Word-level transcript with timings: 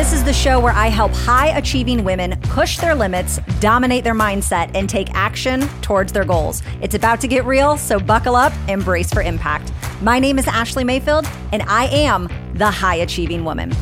This 0.00 0.14
is 0.14 0.24
the 0.24 0.32
show 0.32 0.58
where 0.58 0.72
I 0.72 0.86
help 0.86 1.12
high 1.12 1.48
achieving 1.58 2.04
women 2.04 2.40
push 2.44 2.78
their 2.78 2.94
limits, 2.94 3.38
dominate 3.60 4.02
their 4.02 4.14
mindset, 4.14 4.70
and 4.74 4.88
take 4.88 5.12
action 5.12 5.68
towards 5.82 6.10
their 6.10 6.24
goals. 6.24 6.62
It's 6.80 6.94
about 6.94 7.20
to 7.20 7.28
get 7.28 7.44
real, 7.44 7.76
so 7.76 8.00
buckle 8.00 8.34
up 8.34 8.54
and 8.66 8.82
brace 8.82 9.12
for 9.12 9.20
impact. 9.20 9.74
My 10.00 10.18
name 10.18 10.38
is 10.38 10.46
Ashley 10.46 10.84
Mayfield, 10.84 11.28
and 11.52 11.62
I 11.64 11.84
am 11.88 12.30
the 12.54 12.70
high 12.70 12.94
achieving 12.94 13.44
woman. 13.44 13.76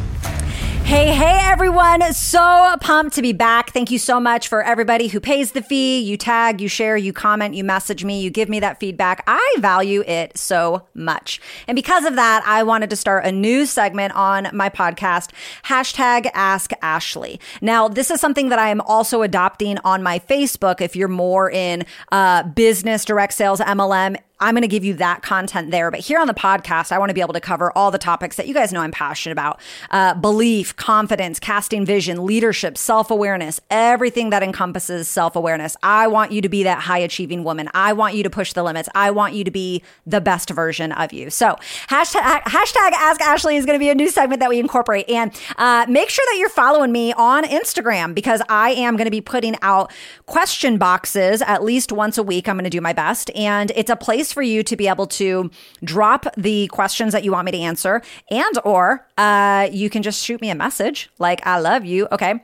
Hey, 0.89 1.13
hey, 1.15 1.39
everyone. 1.43 2.15
So 2.15 2.75
pumped 2.81 3.17
to 3.17 3.21
be 3.21 3.35
back. 3.35 3.75
Thank 3.75 3.91
you 3.91 3.99
so 3.99 4.19
much 4.19 4.49
for 4.49 4.63
everybody 4.63 5.09
who 5.09 5.21
pays 5.21 5.53
the 5.53 5.61
fee. 5.61 6.01
You 6.01 6.17
tag, 6.17 6.63
you 6.63 6.69
share, 6.69 6.97
you 6.97 7.13
comment, 7.13 7.55
you 7.55 7.63
message 7.63 8.05
me, 8.05 8.23
you 8.23 8.31
give 8.31 8.49
me 8.49 8.59
that 8.61 8.81
feedback. 8.81 9.23
I 9.27 9.57
value 9.59 10.03
it 10.07 10.39
so 10.39 10.87
much. 10.95 11.43
And 11.67 11.77
because 11.77 12.07
of 12.07 12.17
that, 12.17 12.43
I 12.47 12.63
wanted 12.63 12.89
to 12.89 12.97
start 12.97 13.27
a 13.27 13.33
new 13.33 13.67
segment 13.67 14.15
on 14.15 14.49
my 14.55 14.71
podcast, 14.71 15.29
hashtag 15.65 16.31
Ask 16.33 16.71
Ashley. 16.81 17.39
Now, 17.61 17.89
this 17.89 18.11
is 18.11 18.19
something 18.19 18.49
that 18.49 18.59
I 18.59 18.71
am 18.71 18.81
also 18.81 19.21
adopting 19.21 19.77
on 19.85 20.03
my 20.03 20.21
Facebook. 20.21 20.81
If 20.81 20.97
you're 20.97 21.07
more 21.07 21.51
in 21.51 21.85
uh, 22.13 22.45
business, 22.45 23.05
direct 23.05 23.35
sales, 23.35 23.61
MLM, 23.61 24.17
I'm 24.41 24.55
going 24.55 24.63
to 24.63 24.69
give 24.69 24.85
you 24.85 24.95
that 24.95 25.23
content 25.23 25.71
there. 25.71 25.91
But 25.91 26.01
here 26.01 26.19
on 26.19 26.27
the 26.27 26.35
podcast, 26.35 26.93
I 26.93 26.99
want 26.99 27.11
to 27.11 27.15
be 27.15 27.21
able 27.21 27.35
to 27.35 27.41
cover 27.41 27.73
all 27.77 27.91
the 27.91 27.99
topics 27.99 28.37
that 28.37 28.47
you 28.47 28.55
guys 28.55 28.73
know 28.73 28.81
I'm 28.81 28.93
passionate 28.93 29.33
about 29.33 29.61
uh, 29.91 30.15
belief, 30.15 30.77
confidence, 30.77 31.41
casting 31.41 31.85
vision, 31.85 32.25
leadership, 32.25 32.79
self 32.79 33.11
awareness, 33.11 33.61
everything 33.71 34.31
that 34.31 34.43
encompasses 34.43 35.09
self 35.09 35.37
awareness. 35.37 35.77
I 35.83 36.07
want 36.07 36.33
you 36.33 36.41
to 36.41 36.49
be 36.49 36.63
that 36.63 36.81
high 36.81 36.99
achieving 36.99 37.45
woman. 37.45 37.69
I 37.75 37.93
want 37.93 38.15
you 38.15 38.23
to 38.23 38.31
push 38.31 38.53
the 38.53 38.63
limits. 38.63 38.89
I 38.95 39.11
want 39.11 39.35
you 39.35 39.45
to 39.45 39.51
be 39.51 39.83
the 40.07 40.21
best 40.21 40.51
version 40.51 40.93
of 40.93 41.13
you. 41.13 41.31
So, 41.31 41.57
hashtag, 41.89 42.43
hashtag 42.43 42.93
Ask 42.93 43.21
Ashley 43.21 43.57
is 43.57 43.67
going 43.67 43.79
to 43.79 43.83
be 43.83 43.91
a 43.91 43.95
new 43.95 44.09
segment 44.09 44.41
that 44.41 44.49
we 44.49 44.59
incorporate. 44.59 45.09
And 45.09 45.33
uh, 45.57 45.87
make 45.89 46.11
sure 46.11 46.25
that 46.31 46.39
you're 46.39 46.49
following 46.49 46.93
me 46.93 47.13
on 47.15 47.45
Instagram 47.45 48.15
because 48.15 48.43
I 48.49 48.71
am 48.71 48.97
going 48.97 49.07
to 49.07 49.11
be 49.11 49.21
putting 49.21 49.57
out 49.63 49.93
question 50.27 50.79
boxes 50.79 51.43
at 51.43 51.63
least 51.63 51.93
once 51.93 52.19
a 52.19 52.23
week. 52.23 52.49
I'm 52.49 52.57
going 52.57 52.65
to 52.65 52.71
do 52.71 52.81
my 52.81 52.93
best. 52.93 53.31
And 53.35 53.73
it's 53.75 53.91
a 53.91 53.97
place 53.97 54.28
place 54.29 54.33
for 54.33 54.43
you 54.43 54.63
to 54.63 54.77
be 54.77 54.89
able 54.89 55.07
to 55.07 55.51
drop 55.85 56.27
the 56.37 56.69
questions 56.69 57.13
that 57.13 57.25
you 57.25 57.33
want 57.33 57.47
me 57.47 57.53
to 57.53 57.59
answer 57.59 58.03
and 58.31 58.59
or 58.65 59.07
uh, 59.17 59.69
you 59.73 59.91
can 59.91 60.03
just 60.03 60.25
shoot 60.25 60.41
me 60.41 60.51
a 60.51 60.55
message 60.55 61.11
like 61.19 61.47
i 61.47 61.59
love 61.59 61.85
you 61.85 62.07
okay 62.13 62.41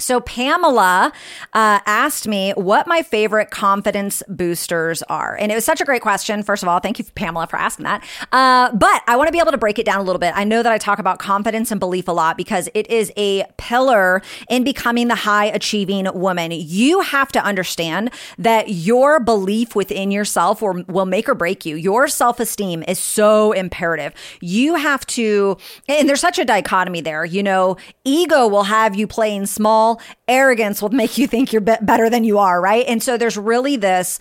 so, 0.00 0.20
Pamela 0.20 1.12
uh, 1.52 1.80
asked 1.86 2.26
me 2.26 2.52
what 2.52 2.86
my 2.86 3.02
favorite 3.02 3.50
confidence 3.50 4.22
boosters 4.28 5.02
are. 5.02 5.36
And 5.38 5.52
it 5.52 5.54
was 5.54 5.64
such 5.64 5.80
a 5.80 5.84
great 5.84 6.02
question. 6.02 6.42
First 6.42 6.62
of 6.62 6.68
all, 6.68 6.80
thank 6.80 6.98
you, 6.98 7.04
Pamela, 7.14 7.46
for 7.46 7.56
asking 7.56 7.84
that. 7.84 8.02
Uh, 8.32 8.72
but 8.72 9.02
I 9.06 9.16
want 9.16 9.28
to 9.28 9.32
be 9.32 9.38
able 9.38 9.52
to 9.52 9.58
break 9.58 9.78
it 9.78 9.86
down 9.86 10.00
a 10.00 10.02
little 10.02 10.18
bit. 10.18 10.32
I 10.36 10.44
know 10.44 10.62
that 10.62 10.72
I 10.72 10.78
talk 10.78 10.98
about 10.98 11.18
confidence 11.18 11.70
and 11.70 11.78
belief 11.78 12.08
a 12.08 12.12
lot 12.12 12.36
because 12.36 12.68
it 12.74 12.90
is 12.90 13.12
a 13.16 13.44
pillar 13.58 14.22
in 14.48 14.64
becoming 14.64 15.08
the 15.08 15.14
high 15.14 15.46
achieving 15.46 16.08
woman. 16.14 16.50
You 16.52 17.00
have 17.00 17.30
to 17.32 17.44
understand 17.44 18.10
that 18.38 18.70
your 18.70 19.20
belief 19.20 19.74
within 19.74 20.10
yourself 20.10 20.62
will, 20.62 20.84
will 20.88 21.06
make 21.06 21.28
or 21.28 21.34
break 21.34 21.66
you. 21.66 21.76
Your 21.76 22.08
self 22.08 22.40
esteem 22.40 22.82
is 22.88 22.98
so 22.98 23.52
imperative. 23.52 24.14
You 24.40 24.76
have 24.76 25.06
to, 25.08 25.58
and 25.88 26.08
there's 26.08 26.20
such 26.20 26.38
a 26.38 26.44
dichotomy 26.44 27.00
there. 27.00 27.24
You 27.24 27.42
know, 27.42 27.76
ego 28.04 28.46
will 28.48 28.64
have 28.64 28.94
you 28.94 29.06
playing 29.06 29.46
small 29.46 29.89
arrogance 30.28 30.82
will 30.82 30.90
make 30.90 31.18
you 31.18 31.26
think 31.26 31.52
you're 31.52 31.60
better 31.60 32.10
than 32.10 32.24
you 32.24 32.38
are, 32.38 32.60
right? 32.60 32.84
And 32.86 33.02
so 33.02 33.16
there's 33.16 33.36
really 33.36 33.76
this 33.76 34.18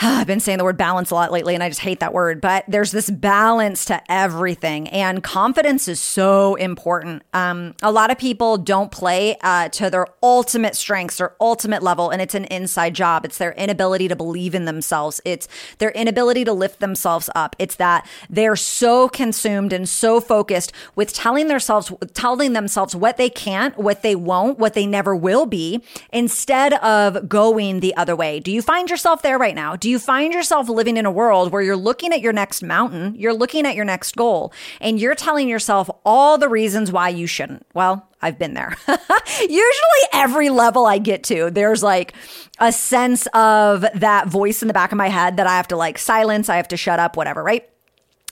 I've 0.20 0.26
been 0.26 0.40
saying 0.40 0.58
the 0.58 0.64
word 0.64 0.78
balance 0.78 1.10
a 1.10 1.14
lot 1.14 1.30
lately 1.30 1.54
and 1.54 1.62
I 1.62 1.68
just 1.68 1.80
hate 1.80 2.00
that 2.00 2.14
word, 2.14 2.40
but 2.40 2.64
there's 2.66 2.90
this 2.90 3.10
balance 3.10 3.84
to 3.86 4.00
everything. 4.10 4.88
And 4.88 5.22
confidence 5.22 5.88
is 5.88 6.00
so 6.00 6.54
important. 6.54 7.22
Um, 7.34 7.74
a 7.82 7.92
lot 7.92 8.10
of 8.10 8.16
people 8.16 8.56
don't 8.56 8.90
play 8.90 9.36
uh, 9.42 9.68
to 9.70 9.90
their 9.90 10.06
ultimate 10.22 10.74
strengths 10.74 11.20
or 11.20 11.36
ultimate 11.40 11.82
level, 11.82 12.10
and 12.10 12.22
it's 12.22 12.34
an 12.34 12.46
inside 12.46 12.94
job. 12.94 13.24
It's 13.24 13.36
their 13.36 13.52
inability 13.52 14.08
to 14.08 14.16
believe 14.16 14.54
in 14.54 14.64
themselves, 14.64 15.20
it's 15.24 15.48
their 15.78 15.90
inability 15.90 16.44
to 16.44 16.52
lift 16.52 16.80
themselves 16.80 17.28
up. 17.34 17.54
It's 17.58 17.76
that 17.76 18.06
they're 18.28 18.56
so 18.56 19.08
consumed 19.08 19.72
and 19.72 19.88
so 19.88 20.20
focused 20.20 20.72
with 20.94 21.12
telling 21.12 21.48
themselves, 21.48 21.92
telling 22.14 22.52
themselves 22.54 22.96
what 22.96 23.16
they 23.16 23.28
can't, 23.28 23.76
what 23.76 24.02
they 24.02 24.14
won't, 24.14 24.58
what 24.58 24.74
they 24.74 24.86
never 24.86 25.14
will 25.14 25.46
be, 25.46 25.82
instead 26.12 26.74
of 26.74 27.28
going 27.28 27.80
the 27.80 27.94
other 27.96 28.16
way. 28.16 28.40
Do 28.40 28.50
you 28.50 28.62
find 28.62 28.88
yourself 28.88 29.22
there 29.22 29.38
right 29.38 29.54
now? 29.54 29.76
Do 29.76 29.89
you 29.90 29.98
find 29.98 30.32
yourself 30.32 30.68
living 30.68 30.96
in 30.96 31.04
a 31.04 31.10
world 31.10 31.52
where 31.52 31.62
you're 31.62 31.76
looking 31.76 32.12
at 32.12 32.20
your 32.20 32.32
next 32.32 32.62
mountain, 32.62 33.14
you're 33.16 33.34
looking 33.34 33.66
at 33.66 33.74
your 33.74 33.84
next 33.84 34.16
goal, 34.16 34.52
and 34.80 34.98
you're 34.98 35.14
telling 35.14 35.48
yourself 35.48 35.90
all 36.04 36.38
the 36.38 36.48
reasons 36.48 36.90
why 36.90 37.08
you 37.10 37.26
shouldn't? 37.26 37.66
Well, 37.74 38.08
I've 38.22 38.38
been 38.38 38.54
there. 38.54 38.76
Usually, 39.40 40.02
every 40.12 40.50
level 40.50 40.86
I 40.86 40.98
get 40.98 41.24
to, 41.24 41.50
there's 41.50 41.82
like 41.82 42.14
a 42.58 42.72
sense 42.72 43.26
of 43.34 43.84
that 43.94 44.28
voice 44.28 44.62
in 44.62 44.68
the 44.68 44.74
back 44.74 44.92
of 44.92 44.98
my 44.98 45.08
head 45.08 45.36
that 45.36 45.46
I 45.46 45.56
have 45.56 45.68
to 45.68 45.76
like 45.76 45.98
silence, 45.98 46.48
I 46.48 46.56
have 46.56 46.68
to 46.68 46.76
shut 46.76 46.98
up, 46.98 47.16
whatever, 47.16 47.42
right? 47.42 47.68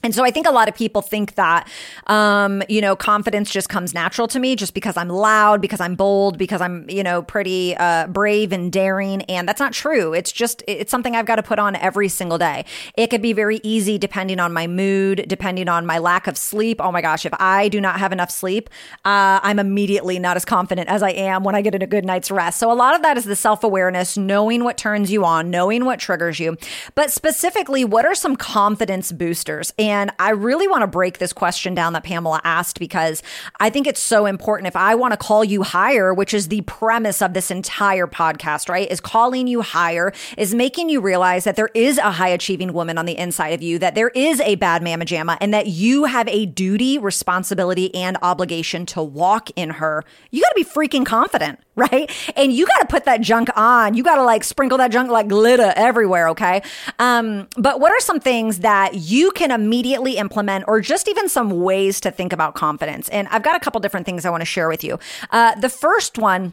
And 0.03 0.15
so 0.15 0.25
I 0.25 0.31
think 0.31 0.47
a 0.47 0.53
lot 0.53 0.69
of 0.69 0.75
people 0.75 1.03
think 1.03 1.35
that, 1.35 1.69
um, 2.07 2.63
you 2.69 2.81
know, 2.81 2.95
confidence 2.95 3.51
just 3.51 3.69
comes 3.69 3.93
natural 3.93 4.29
to 4.29 4.39
me 4.39 4.55
just 4.55 4.73
because 4.73 4.97
I'm 4.97 5.09
loud, 5.09 5.61
because 5.61 5.81
I'm 5.81 5.97
bold, 5.97 6.39
because 6.39 6.61
I'm, 6.61 6.89
you 6.89 7.03
know, 7.03 7.23
pretty 7.23 7.77
uh, 7.77 8.07
brave 8.07 8.53
and 8.53 8.71
daring. 8.71 9.23
And 9.23 9.49
that's 9.49 9.59
not 9.59 9.73
true. 9.73 10.15
It's 10.15 10.31
just, 10.31 10.63
it's 10.69 10.91
something 10.91 11.17
I've 11.17 11.27
got 11.27 11.37
to 11.37 11.43
put 11.43 11.59
on 11.59 11.75
every 11.77 12.09
single 12.09 12.39
day. 12.39 12.65
It 12.97 13.09
could 13.09 13.23
be 13.23 13.33
very 13.33 13.61
easy 13.65 13.99
depending 13.99 14.39
on 14.39 14.53
my 14.53 14.69
mood, 14.69 15.25
depending 15.27 15.69
on 15.69 15.85
my 15.85 15.99
lack 15.99 16.29
of 16.29 16.39
sleep. 16.39 16.81
Oh 16.81 16.93
my 16.93 17.03
gosh, 17.03 17.27
if 17.27 17.35
I 17.41 17.69
do 17.69 17.81
not 17.81 17.99
have 17.99 18.13
enough 18.13 18.31
sleep, 18.31 18.71
uh, 19.05 19.41
I'm 19.43 19.59
immediately 19.59 20.21
not 20.21 20.37
as 20.37 20.45
confident 20.45 20.89
as 20.89 21.03
I 21.03 21.11
am 21.11 21.43
when 21.43 21.57
I 21.57 21.63
get 21.63 21.75
a 21.75 21.87
good 21.87 22.05
night's 22.05 22.31
rest. 22.31 22.61
So 22.61 22.71
a 22.71 22.75
lot 22.75 22.95
of 22.95 23.03
that 23.03 23.17
is 23.17 23.25
the 23.25 23.37
self 23.37 23.65
awareness, 23.65 24.17
knowing 24.17 24.63
what 24.63 24.79
turns 24.79 25.11
you 25.11 25.25
on, 25.25 25.51
knowing 25.51 25.85
what 25.85 25.99
triggers 25.99 26.39
you. 26.39 26.57
But 26.95 27.11
specifically, 27.11 27.85
what 27.85 28.05
are 28.05 28.15
some 28.15 28.37
confidence 28.37 29.11
boosters? 29.11 29.73
And 29.88 30.12
I 30.19 30.31
really 30.31 30.69
want 30.69 30.82
to 30.82 30.87
break 30.87 31.16
this 31.16 31.32
question 31.32 31.75
down 31.75 31.94
that 31.94 32.04
Pamela 32.04 32.43
asked 32.44 32.78
because 32.78 33.22
I 33.59 33.71
think 33.71 33.87
it's 33.87 34.03
so 34.03 34.26
important. 34.26 34.66
If 34.66 34.76
I 34.76 34.94
want 34.94 35.12
to 35.12 35.16
call 35.16 35.43
you 35.43 35.62
higher, 35.62 36.12
which 36.12 36.34
is 36.34 36.49
the 36.49 36.60
premise 36.60 37.22
of 37.22 37.32
this 37.32 37.50
entire 37.50 38.06
podcast, 38.06 38.69
right? 38.69 38.91
Is 38.91 39.00
calling 39.00 39.47
you 39.47 39.62
higher, 39.62 40.12
is 40.37 40.54
making 40.54 40.91
you 40.91 41.00
realize 41.00 41.44
that 41.44 41.56
there 41.56 41.71
is 41.72 41.97
a 41.97 42.10
high 42.10 42.28
achieving 42.28 42.75
woman 42.75 42.99
on 42.99 43.06
the 43.06 43.16
inside 43.16 43.54
of 43.54 43.62
you, 43.62 43.78
that 43.78 43.94
there 43.94 44.10
is 44.10 44.43
a 44.43 44.56
bad 44.56 44.82
mama 44.82 45.06
jamma, 45.06 45.38
and 45.41 45.54
that 45.54 45.69
you 45.69 46.05
have 46.05 46.28
a 46.28 46.44
duty, 46.44 46.99
responsibility, 46.99 47.94
and 47.94 48.19
obligation 48.20 48.84
to 48.84 49.03
walk 49.03 49.49
in 49.56 49.70
her. 49.70 50.05
You 50.31 50.43
got 50.43 50.50
to 50.50 50.55
be 50.55 50.65
freaking 50.65 51.06
confident 51.06 51.60
right? 51.91 52.11
And 52.37 52.53
you 52.53 52.66
got 52.66 52.81
to 52.81 52.87
put 52.87 53.05
that 53.05 53.21
junk 53.21 53.49
on. 53.56 53.94
You 53.94 54.03
got 54.03 54.16
to 54.16 54.25
like 54.25 54.44
sprinkle 54.44 54.78
that 54.78 54.91
junk 54.91 55.11
like 55.11 55.28
glitter 55.28 55.72
everywhere, 55.77 56.28
okay? 56.31 56.62
Um, 56.99 57.49
but 57.56 57.81
what 57.81 57.93
are 57.93 58.00
some 58.00 58.21
things 58.21 58.61
that 58.61 58.94
you 58.94 59.31
can 59.31 59.50
immediately 59.50 60.17
implement 60.17 60.65
or 60.67 60.81
just 60.81 61.09
even 61.09 61.28
some 61.28 61.62
ways 61.62 62.00
to 62.00 62.11
think 62.11 62.33
about 62.33 62.55
confidence? 62.55 63.09
And 63.11 63.28
I've 63.28 63.43
got 63.43 63.56
a 63.56 63.61
couple 63.61 63.81
different 63.81 64.06
things 64.06 64.25
I 64.25 64.31
want 64.31 64.41
to 64.41 64.47
share 64.47 64.69
with 64.69 64.83
you. 64.83 64.99
Uh, 65.31 65.55
the 65.55 65.69
first 65.69 66.19
one, 66.19 66.53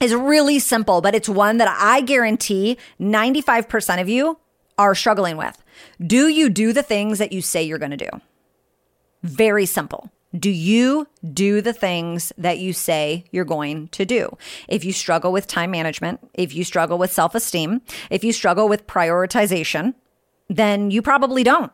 is 0.00 0.14
really 0.14 0.58
simple, 0.58 1.00
but 1.00 1.14
it's 1.14 1.28
one 1.28 1.56
that 1.56 1.68
I 1.68 2.02
guarantee 2.02 2.78
95% 3.00 4.00
of 4.00 4.08
you 4.08 4.38
are 4.78 4.94
struggling 4.94 5.36
with. 5.36 5.62
Do 6.00 6.28
you 6.28 6.48
do 6.48 6.72
the 6.72 6.82
things 6.82 7.18
that 7.18 7.32
you 7.32 7.42
say 7.42 7.64
you're 7.64 7.78
going 7.78 7.90
to 7.90 7.96
do? 7.96 8.08
Very 9.22 9.66
simple. 9.66 10.12
Do 10.36 10.50
you 10.50 11.06
do 11.32 11.62
the 11.62 11.72
things 11.72 12.32
that 12.36 12.58
you 12.58 12.72
say 12.74 13.24
you're 13.30 13.46
going 13.46 13.88
to 13.88 14.04
do? 14.04 14.36
If 14.68 14.84
you 14.84 14.92
struggle 14.92 15.32
with 15.32 15.46
time 15.46 15.70
management, 15.70 16.20
if 16.34 16.54
you 16.54 16.64
struggle 16.64 16.98
with 16.98 17.12
self 17.12 17.34
esteem, 17.34 17.80
if 18.10 18.22
you 18.22 18.32
struggle 18.32 18.68
with 18.68 18.86
prioritization, 18.86 19.94
then 20.48 20.90
you 20.90 21.00
probably 21.00 21.42
don't. 21.42 21.72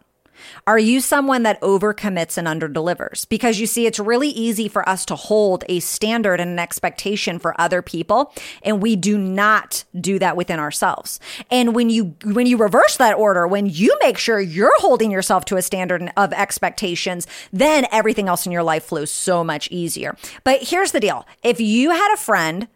Are 0.66 0.78
you 0.78 1.00
someone 1.00 1.42
that 1.44 1.60
overcommits 1.60 2.36
and 2.38 2.46
underdelivers? 2.48 3.28
Because 3.28 3.58
you 3.58 3.66
see, 3.66 3.86
it's 3.86 3.98
really 3.98 4.28
easy 4.28 4.68
for 4.68 4.88
us 4.88 5.04
to 5.06 5.16
hold 5.16 5.64
a 5.68 5.80
standard 5.80 6.40
and 6.40 6.50
an 6.50 6.58
expectation 6.58 7.38
for 7.38 7.58
other 7.60 7.82
people, 7.82 8.32
and 8.62 8.82
we 8.82 8.96
do 8.96 9.18
not 9.18 9.84
do 10.00 10.18
that 10.18 10.36
within 10.36 10.58
ourselves. 10.58 11.20
And 11.50 11.74
when 11.74 11.90
you 11.90 12.14
when 12.24 12.46
you 12.46 12.56
reverse 12.56 12.96
that 12.96 13.16
order, 13.16 13.46
when 13.46 13.66
you 13.66 13.96
make 14.02 14.18
sure 14.18 14.40
you're 14.40 14.78
holding 14.78 15.10
yourself 15.10 15.44
to 15.46 15.56
a 15.56 15.62
standard 15.62 16.10
of 16.16 16.32
expectations, 16.32 17.26
then 17.52 17.86
everything 17.92 18.28
else 18.28 18.46
in 18.46 18.52
your 18.52 18.62
life 18.62 18.84
flows 18.84 19.10
so 19.10 19.44
much 19.44 19.68
easier. 19.70 20.16
But 20.42 20.62
here's 20.62 20.92
the 20.92 21.00
deal: 21.00 21.26
if 21.42 21.60
you 21.60 21.90
had 21.90 22.12
a 22.14 22.18
friend 22.18 22.68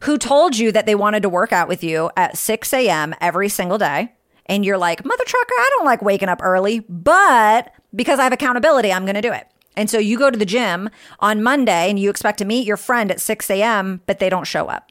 who 0.00 0.18
told 0.18 0.56
you 0.56 0.72
that 0.72 0.86
they 0.86 0.94
wanted 0.94 1.22
to 1.22 1.28
work 1.28 1.52
out 1.52 1.68
with 1.68 1.84
you 1.84 2.10
at 2.16 2.36
6 2.38 2.72
a.m. 2.72 3.14
every 3.20 3.48
single 3.48 3.78
day 3.78 4.12
and 4.46 4.64
you're 4.64 4.78
like, 4.78 5.04
Mother 5.04 5.24
Trucker, 5.24 5.54
I 5.56 5.68
don't 5.76 5.84
like 5.84 6.02
waking 6.02 6.28
up 6.28 6.40
early, 6.42 6.80
but 6.88 7.72
because 7.94 8.18
I 8.18 8.24
have 8.24 8.32
accountability, 8.32 8.92
I'm 8.92 9.04
going 9.04 9.14
to 9.14 9.22
do 9.22 9.32
it. 9.32 9.46
And 9.76 9.90
so 9.90 9.98
you 9.98 10.18
go 10.18 10.30
to 10.30 10.38
the 10.38 10.46
gym 10.46 10.88
on 11.20 11.42
Monday 11.42 11.90
and 11.90 11.98
you 11.98 12.08
expect 12.08 12.38
to 12.38 12.44
meet 12.44 12.66
your 12.66 12.78
friend 12.78 13.10
at 13.10 13.20
6 13.20 13.50
a.m., 13.50 14.00
but 14.06 14.18
they 14.18 14.30
don't 14.30 14.46
show 14.46 14.68
up. 14.68 14.90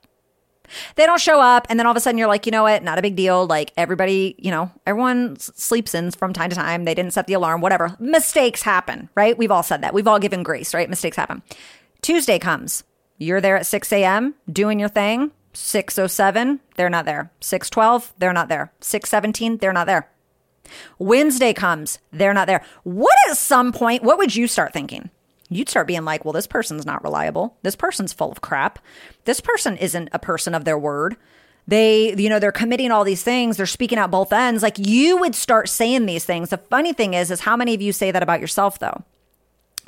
They 0.96 1.06
don't 1.06 1.22
show 1.22 1.40
up. 1.40 1.68
And 1.70 1.80
then 1.80 1.86
all 1.86 1.92
of 1.92 1.98
a 1.98 2.00
sudden 2.00 2.18
you're 2.18 2.28
like, 2.28 2.46
you 2.46 2.52
know 2.52 2.64
what? 2.64 2.84
Not 2.84 2.98
a 2.98 3.02
big 3.02 3.16
deal. 3.16 3.46
Like 3.46 3.72
everybody, 3.78 4.36
you 4.38 4.52
know, 4.52 4.72
everyone 4.86 5.38
sleeps 5.38 5.94
in 5.94 6.12
from 6.12 6.34
time 6.34 6.50
to 6.50 6.56
time. 6.56 6.86
They 6.86 6.96
didn't 6.96 7.14
set 7.14 7.28
the 7.28 7.34
alarm, 7.34 7.62
whatever. 7.62 7.96
Mistakes 8.00 8.64
happen, 8.64 9.10
right? 9.16 9.38
We've 9.38 9.52
all 9.52 9.64
said 9.64 9.82
that. 9.82 9.94
We've 9.94 10.08
all 10.08 10.20
given 10.20 10.44
grace, 10.44 10.74
right? 10.74 10.90
Mistakes 10.90 11.18
happen. 11.18 11.42
Tuesday 12.02 12.40
comes. 12.40 12.84
You're 13.18 13.42
there 13.42 13.58
at 13.58 13.66
6 13.66 13.92
a.m. 13.94 14.36
doing 14.52 14.80
your 14.80 14.90
thing. 14.90 15.32
607, 15.56 16.60
they're 16.76 16.90
not 16.90 17.06
there. 17.06 17.32
612, 17.40 18.14
they're 18.18 18.34
not 18.34 18.50
there. 18.50 18.72
617, 18.82 19.58
they're 19.58 19.74
not 19.74 19.88
there. 19.88 20.10
Wednesday 21.00 21.54
comes, 21.54 22.00
they're 22.12 22.34
not 22.34 22.48
there. 22.48 22.64
What 22.84 23.16
at 23.30 23.38
some 23.38 23.72
point, 23.72 24.04
what 24.04 24.18
would 24.18 24.36
you 24.36 24.48
start 24.48 24.74
thinking? 24.74 25.10
You'd 25.50 25.70
start 25.70 25.88
being 25.88 26.06
like, 26.06 26.26
well, 26.26 26.34
this 26.34 26.48
person's 26.48 26.86
not 26.86 27.04
reliable. 27.04 27.56
This 27.62 27.76
person's 27.76 28.14
full 28.14 28.32
of 28.32 28.42
crap. 28.42 28.80
This 29.26 29.40
person 29.40 29.78
isn't 29.78 30.10
a 30.12 30.20
person 30.20 30.56
of 30.56 30.66
their 30.66 30.78
word. 30.78 31.16
They, 31.68 32.16
you 32.16 32.30
know, 32.30 32.40
they're 32.40 32.52
committing 32.52 32.92
all 32.92 33.04
these 33.04 33.24
things. 33.24 33.58
They're 33.58 33.66
speaking 33.66 33.98
out 33.98 34.12
both 34.12 34.34
ends. 34.34 34.64
Like 34.64 34.78
you 34.80 35.18
would 35.18 35.36
start 35.36 35.70
saying 35.70 36.06
these 36.06 36.26
things. 36.26 36.50
The 36.50 36.58
funny 36.58 36.94
thing 36.94 37.14
is, 37.14 37.32
is 37.32 37.42
how 37.42 37.56
many 37.56 37.74
of 37.74 37.82
you 37.82 37.92
say 37.92 38.12
that 38.12 38.24
about 38.24 38.42
yourself 38.42 38.80
though? 38.80 39.04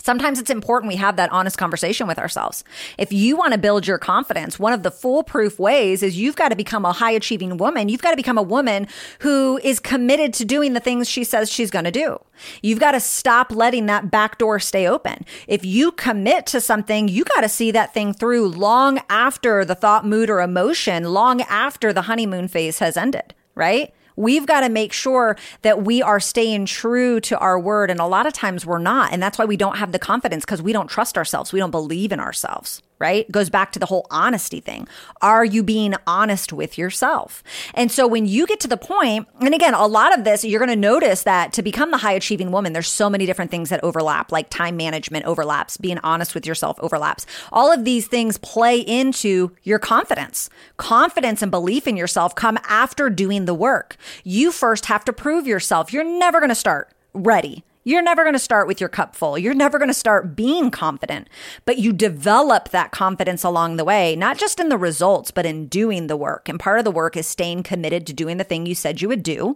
Sometimes 0.02 0.40
it's 0.40 0.50
important 0.50 0.90
we 0.90 0.98
have 0.98 1.16
that 1.18 1.32
honest 1.32 1.58
conversation 1.58 2.08
with 2.08 2.20
ourselves. 2.20 2.64
If 2.98 3.12
you 3.12 3.36
want 3.36 3.54
to 3.54 3.60
build 3.60 3.88
your 3.88 3.98
confidence, 3.98 4.60
one 4.60 4.74
of 4.74 4.84
the 4.84 4.92
foolproof 4.92 5.60
ways 5.60 6.04
is 6.04 6.18
you've 6.18 6.36
got 6.36 6.50
to 6.50 6.56
become 6.56 6.86
a 6.86 6.94
high 6.94 7.12
achieving 7.12 7.58
woman. 7.58 7.90
You've 7.90 8.02
got 8.02 8.12
to 8.12 8.18
become 8.18 8.38
a 8.38 8.44
woman 8.44 8.88
who 9.20 9.60
is 9.64 9.80
committed 9.80 10.34
to 10.36 10.46
doing 10.46 10.74
the 10.74 10.80
things 10.80 11.10
she 11.10 11.24
says 11.24 11.52
she's 11.52 11.72
going 11.72 11.86
to 11.86 11.92
do. 11.92 12.20
You've 12.62 12.80
got 12.80 12.92
to 12.92 13.00
stop 13.00 13.52
letting 13.52 13.88
that 13.88 14.12
back 14.12 14.38
door 14.38 14.60
stay 14.60 14.88
open. 14.88 15.26
If 15.48 15.66
you 15.66 15.92
commit 15.92 16.46
to 16.48 16.62
something, 16.62 17.08
you 17.08 17.24
got 17.24 17.42
to 17.42 17.50
see 17.50 17.72
that 17.72 17.94
thing 17.94 18.14
through 18.14 18.48
long 18.48 19.02
after 19.10 19.66
the 19.66 19.76
thought, 19.76 20.06
mood, 20.06 20.30
or 20.30 20.42
emotion, 20.42 21.06
long 21.06 21.42
after 21.42 21.92
the 21.92 22.04
honeymoon 22.04 22.48
phase 22.48 22.80
has 22.80 22.98
ended, 22.98 23.34
right? 23.56 23.94
We've 24.18 24.46
got 24.46 24.62
to 24.62 24.70
make 24.70 24.92
sure 24.92 25.38
that 25.62 25.84
we 25.84 26.02
are 26.02 26.20
staying 26.20 26.66
true 26.66 27.22
to 27.22 27.38
our 27.38 27.58
word. 27.58 27.90
And 27.90 28.02
a 28.02 28.06
lot 28.06 28.26
of 28.26 28.34
times 28.34 28.66
we're 28.66 28.80
not. 28.80 29.14
And 29.14 29.24
that's 29.24 29.38
why 29.38 29.46
we 29.46 29.56
don't 29.56 29.78
have 29.78 29.94
the 29.94 30.00
confidence 30.00 30.44
because 30.44 30.62
we 30.62 30.74
don't 30.74 30.90
trust 30.90 31.18
ourselves. 31.18 31.54
We 31.54 31.60
don't 31.60 31.72
believe 31.72 32.12
in 32.12 32.20
ourselves 32.20 32.82
right? 33.00 33.30
Goes 33.32 33.50
back 33.50 33.72
to 33.74 33.80
the 33.80 33.86
whole 33.86 34.08
honesty 34.10 34.60
thing. 34.60 34.88
Are 35.22 35.46
you 35.46 35.64
being 35.64 35.96
honest 36.06 36.54
with 36.54 36.78
yourself? 36.78 37.44
And 37.74 37.92
so 37.92 38.08
when 38.08 38.26
you 38.26 38.46
get 38.48 38.60
to 38.62 38.68
the 38.68 38.78
point, 38.78 39.28
and 39.40 39.54
again, 39.54 39.74
a 39.74 39.88
lot 39.88 40.18
of 40.18 40.24
this, 40.24 40.44
you're 40.44 40.60
going 40.60 40.70
to 40.70 40.76
notice 40.76 41.24
that 41.24 41.54
to 41.54 41.62
become 41.62 41.92
the 41.92 41.98
high 41.98 42.14
achieving 42.14 42.52
woman, 42.52 42.74
there's 42.74 42.88
so 42.88 43.10
many 43.10 43.26
different 43.26 43.52
things 43.52 43.70
that 43.70 43.84
overlap, 43.84 44.32
like 44.32 44.50
time 44.50 44.78
management 44.78 45.26
overlaps, 45.26 45.78
being 45.78 46.00
honest 46.00 46.34
with 46.34 46.46
yourself 46.46 46.78
overlaps. 46.80 47.26
All 47.52 47.72
of 47.72 47.86
these 47.86 48.08
things 48.08 48.38
play 48.38 48.80
into 48.80 49.52
your 49.64 49.80
confidence. 49.80 50.50
Confidence 50.78 51.42
and 51.42 51.52
belief 51.52 51.88
in 51.88 51.98
yourself 51.98 52.36
come 52.36 52.58
after 52.68 53.10
doing 53.10 53.46
the 53.46 53.54
work. 53.54 53.98
You 54.24 54.52
first 54.52 54.88
have 54.88 55.06
to 55.06 55.14
prove 55.14 55.48
yourself. 55.48 55.94
You're 55.94 56.04
never 56.04 56.40
going 56.40 56.50
to 56.50 56.56
start 56.56 56.92
ready. 57.14 57.64
You're 57.88 58.02
never 58.02 58.26
going 58.26 58.34
to 58.34 58.40
start 58.40 58.68
with 58.68 58.82
your 58.82 58.90
cup 58.90 59.16
full. 59.16 59.38
You're 59.38 59.54
never 59.54 59.78
going 59.78 59.88
to 59.88 59.94
start 59.94 60.36
being 60.36 60.72
confident, 60.72 61.30
but 61.64 61.78
you 61.78 61.94
develop 61.94 62.68
that 62.72 62.92
confidence 62.92 63.46
along 63.46 63.78
the 63.78 63.86
way, 63.86 64.14
not 64.14 64.38
just 64.38 64.60
in 64.60 64.68
the 64.68 64.78
results, 64.78 65.32
but 65.32 65.46
in 65.46 65.68
doing 65.68 66.08
the 66.08 66.18
work. 66.18 66.50
And 66.50 66.60
part 66.60 66.80
of 66.80 66.84
the 66.84 66.92
work 66.92 67.16
is 67.16 67.26
staying 67.26 67.64
committed 67.64 68.06
to 68.08 68.14
doing 68.14 68.36
the 68.36 68.44
thing 68.44 68.66
you 68.66 68.76
said 68.76 69.02
you 69.02 69.08
would 69.08 69.24
do. 69.24 69.56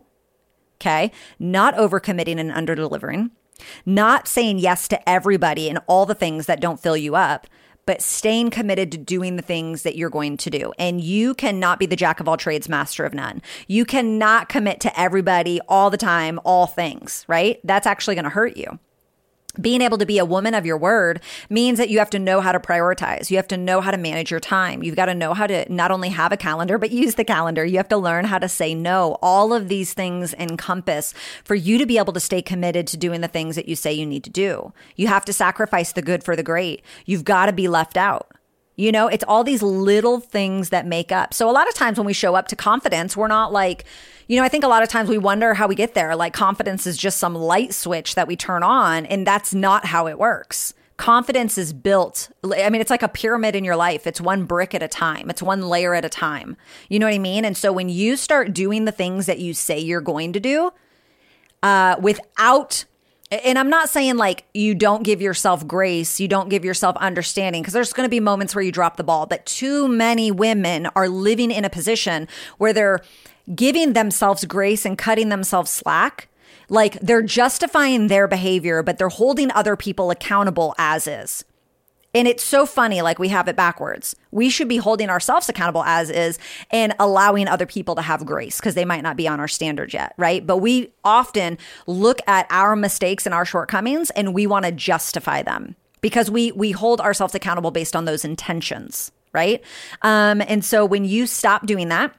Okay. 0.80 1.12
Not 1.40 1.76
overcommitting 1.76 2.40
and 2.40 2.54
under 2.54 2.74
delivering, 2.74 3.32
not 3.86 4.30
saying 4.30 4.60
yes 4.60 4.88
to 4.88 5.10
everybody 5.10 5.68
and 5.68 5.80
all 5.86 6.06
the 6.06 6.16
things 6.16 6.46
that 6.46 6.62
don't 6.62 6.80
fill 6.80 6.96
you 6.96 7.16
up, 7.16 7.48
but 7.92 8.02
staying 8.02 8.50
committed 8.50 8.90
to 8.90 8.98
doing 8.98 9.36
the 9.36 9.42
things 9.42 9.84
that 9.84 9.98
you're 9.98 10.10
going 10.10 10.38
to 10.38 10.50
do. 10.50 10.72
And 10.80 11.02
you 11.02 11.34
cannot 11.34 11.78
be 11.78 11.86
the 11.86 11.98
jack 11.98 12.22
of 12.22 12.28
all 12.30 12.38
trades, 12.38 12.70
master 12.70 13.04
of 13.04 13.14
none. 13.14 13.42
You 13.68 13.84
cannot 13.84 14.48
commit 14.48 14.80
to 14.80 14.98
everybody 14.98 15.60
all 15.68 15.90
the 15.90 15.98
time, 15.98 16.40
all 16.46 16.68
things, 16.68 17.26
right? 17.28 17.60
That's 17.66 17.86
actually 17.86 18.16
going 18.16 18.24
to 18.24 18.30
hurt 18.30 18.56
you 18.56 18.80
being 19.60 19.82
able 19.82 19.98
to 19.98 20.06
be 20.06 20.18
a 20.18 20.26
woman 20.26 20.54
of 20.54 20.66
your 20.66 20.78
word 20.78 21.22
means 21.50 21.78
that 21.78 21.90
you 21.90 22.00
have 22.00 22.10
to 22.12 22.20
know 22.20 22.42
how 22.42 22.52
to 22.52 22.60
prioritize. 22.60 23.30
You 23.30 23.38
have 23.38 23.48
to 23.50 23.58
know 23.58 23.82
how 23.82 23.92
to 23.92 23.98
manage 23.98 24.32
your 24.32 24.40
time. 24.40 24.84
You've 24.84 24.96
got 24.96 25.06
to 25.06 25.16
know 25.16 25.34
how 25.34 25.48
to 25.48 25.72
not 25.72 25.92
only 25.92 26.10
have 26.10 26.32
a 26.32 26.38
calendar, 26.38 26.78
but 26.78 26.92
use 26.92 27.16
the 27.16 27.24
calendar. 27.24 27.66
You 27.66 27.78
have 27.78 27.90
to 27.90 27.98
learn 27.98 28.26
how 28.26 28.40
to 28.40 28.48
say 28.48 28.74
no. 28.74 29.18
All 29.22 29.54
of 29.54 29.68
these 29.68 29.94
things 29.94 30.34
encompass 30.36 31.14
for 31.44 31.56
you 31.56 31.78
to 31.78 31.86
be 31.86 31.98
able 31.98 32.14
to 32.14 32.20
stay 32.20 32.42
committed 32.42 32.88
to 32.88 32.98
doing 32.98 33.22
the 33.22 33.28
things 33.28 33.56
that 33.56 33.68
you 33.68 33.76
say 33.76 33.92
you 33.92 34.06
need 34.06 34.24
to 34.24 34.30
do. 34.30 34.74
You 34.96 35.08
have 35.08 35.26
to 35.26 35.34
sacrifice 35.34 35.92
the 35.92 36.02
good 36.02 36.24
for 36.24 36.36
the 36.36 36.44
great. 36.44 36.82
You've 37.06 37.26
got 37.26 37.48
to 37.48 37.54
be 37.54 37.68
left 37.68 37.98
out. 37.98 38.32
You 38.76 38.92
know, 38.92 39.08
it's 39.08 39.24
all 39.28 39.44
these 39.44 39.62
little 39.62 40.20
things 40.20 40.70
that 40.70 40.88
make 40.88 41.12
up. 41.12 41.34
So 41.34 41.50
a 41.50 41.52
lot 41.52 41.68
of 41.68 41.76
times 41.76 41.98
when 41.98 42.06
we 42.06 42.14
show 42.14 42.36
up 42.36 42.48
to 42.48 42.56
confidence, 42.56 43.16
we're 43.18 43.28
not 43.28 43.52
like, 43.52 43.86
you 44.28 44.38
know, 44.38 44.44
I 44.44 44.50
think 44.50 44.64
a 44.64 44.68
lot 44.68 44.82
of 44.82 44.90
times 44.90 45.10
we 45.10 45.18
wonder 45.18 45.54
how 45.54 45.68
we 45.68 45.76
get 45.76 45.94
there. 45.94 46.16
Like 46.16 46.34
confidence 46.34 46.88
is 46.88 46.98
just 46.98 47.18
some 47.18 47.36
light 47.36 47.74
switch 47.74 48.16
that 48.16 48.28
we 48.28 48.36
turn 48.36 48.64
on, 48.64 49.06
and 49.06 49.28
that's 49.28 49.54
not 49.54 49.86
how 49.86 50.08
it 50.08 50.18
works. 50.18 50.74
Confidence 50.98 51.58
is 51.58 51.74
built. 51.74 52.30
I 52.44 52.70
mean, 52.70 52.80
it's 52.80 52.92
like 52.92 53.04
a 53.04 53.08
pyramid 53.08 53.56
in 53.56 53.66
your 53.66 53.76
life. 53.76 54.06
It's 54.08 54.22
one 54.22 54.46
brick 54.46 54.74
at 54.76 54.84
a 54.84 54.88
time. 54.88 55.30
It's 55.30 55.42
one 55.42 55.62
layer 55.64 55.96
at 55.96 56.06
a 56.06 56.10
time. 56.10 56.56
You 56.90 57.00
know 57.00 57.08
what 57.08 57.16
I 57.16 57.20
mean? 57.20 57.44
And 57.44 57.58
so 57.58 57.74
when 57.74 57.90
you 57.90 58.16
start 58.16 58.54
doing 58.54 58.86
the 58.86 58.92
things 58.92 59.26
that 59.26 59.40
you 59.40 59.54
say 59.54 59.80
you're 59.80 60.00
going 60.00 60.32
to 60.34 60.40
do, 60.40 60.72
uh, 61.64 61.96
without 62.00 62.86
and 63.32 63.58
I'm 63.58 63.70
not 63.70 63.90
saying 63.90 64.18
like 64.18 64.44
you 64.54 64.76
don't 64.76 65.04
give 65.04 65.22
yourself 65.22 65.66
grace, 65.66 66.20
you 66.20 66.28
don't 66.28 66.50
give 66.50 66.66
yourself 66.66 66.98
understanding, 66.98 67.62
because 67.62 67.74
there's 67.74 67.94
going 67.94 68.06
to 68.06 68.12
be 68.12 68.20
moments 68.20 68.54
where 68.54 68.64
you 68.64 68.72
drop 68.72 68.98
the 68.98 69.04
ball. 69.04 69.26
But 69.26 69.46
too 69.46 69.88
many 69.88 70.32
women 70.32 70.88
are 70.96 71.08
living 71.08 71.52
in 71.52 71.66
a 71.66 71.70
position 71.70 72.28
where 72.58 72.74
they're 72.74 73.00
giving 73.56 73.94
themselves 73.94 74.46
grace 74.46 74.86
and 74.86 74.98
cutting 74.98 75.30
themselves 75.30 75.72
slack. 75.72 76.28
Like 76.70 77.00
they're 77.00 77.22
justifying 77.22 78.08
their 78.08 78.28
behavior, 78.28 78.84
but 78.84 78.98
they're 78.98 79.10
holding 79.10 79.52
other 79.52 79.76
people 79.76 80.12
accountable 80.12 80.76
as 80.78 81.08
is. 81.08 81.44
And 82.14 82.28
it's 82.28 82.44
so 82.44 82.66
funny, 82.66 83.02
like 83.02 83.20
we 83.20 83.30
have 83.30 83.48
it 83.48 83.56
backwards. 83.56 84.16
We 84.32 84.50
should 84.50 84.68
be 84.68 84.78
holding 84.78 85.10
ourselves 85.10 85.48
accountable 85.48 85.84
as 85.84 86.10
is 86.10 86.40
and 86.70 86.94
allowing 87.00 87.48
other 87.48 87.66
people 87.66 87.96
to 87.96 88.02
have 88.02 88.26
grace 88.26 88.60
because 88.60 88.76
they 88.76 88.86
might 88.86 89.02
not 89.02 89.16
be 89.16 89.28
on 89.28 89.40
our 89.40 89.48
standard 89.48 89.94
yet, 89.94 90.14
right? 90.18 90.46
But 90.46 90.58
we 90.58 90.92
often 91.04 91.58
look 91.88 92.20
at 92.28 92.48
our 92.50 92.76
mistakes 92.76 93.26
and 93.26 93.34
our 93.34 93.46
shortcomings 93.46 94.10
and 94.12 94.34
we 94.34 94.46
want 94.46 94.66
to 94.66 94.72
justify 94.72 95.42
them 95.42 95.76
because 96.02 96.30
we 96.30 96.52
we 96.52 96.72
hold 96.72 97.00
ourselves 97.00 97.34
accountable 97.34 97.72
based 97.72 97.96
on 97.96 98.06
those 98.06 98.26
intentions, 98.26 99.12
right? 99.32 99.64
Um, 100.02 100.42
and 100.42 100.66
so 100.66 100.86
when 100.86 101.06
you 101.06 101.28
stop 101.28 101.66
doing 101.66 101.88
that, 101.90 102.14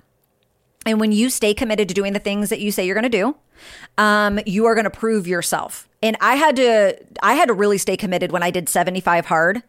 and 0.85 0.99
when 0.99 1.13
you 1.13 1.31
stay 1.31 1.55
committed 1.55 1.89
to 1.89 1.95
doing 1.95 2.13
the 2.13 2.19
things 2.19 2.49
that 2.49 2.61
you 2.61 2.73
say 2.73 2.87
you're 2.87 2.95
going 2.95 3.05
to 3.05 3.09
do, 3.09 3.37
um, 3.99 4.41
you 4.47 4.67
are 4.67 4.75
going 4.75 4.85
to 4.85 4.91
prove 4.91 5.27
yourself. 5.27 5.89
And 6.03 6.17
I 6.21 6.35
had 6.35 6.57
to, 6.57 6.99
I 7.23 7.35
had 7.35 7.47
to 7.47 7.55
really 7.55 7.79
stay 7.79 7.97
committed 7.97 8.33
when 8.33 8.43
I 8.43 8.51
did 8.51 8.69
75 8.69 9.27
hard. 9.27 9.63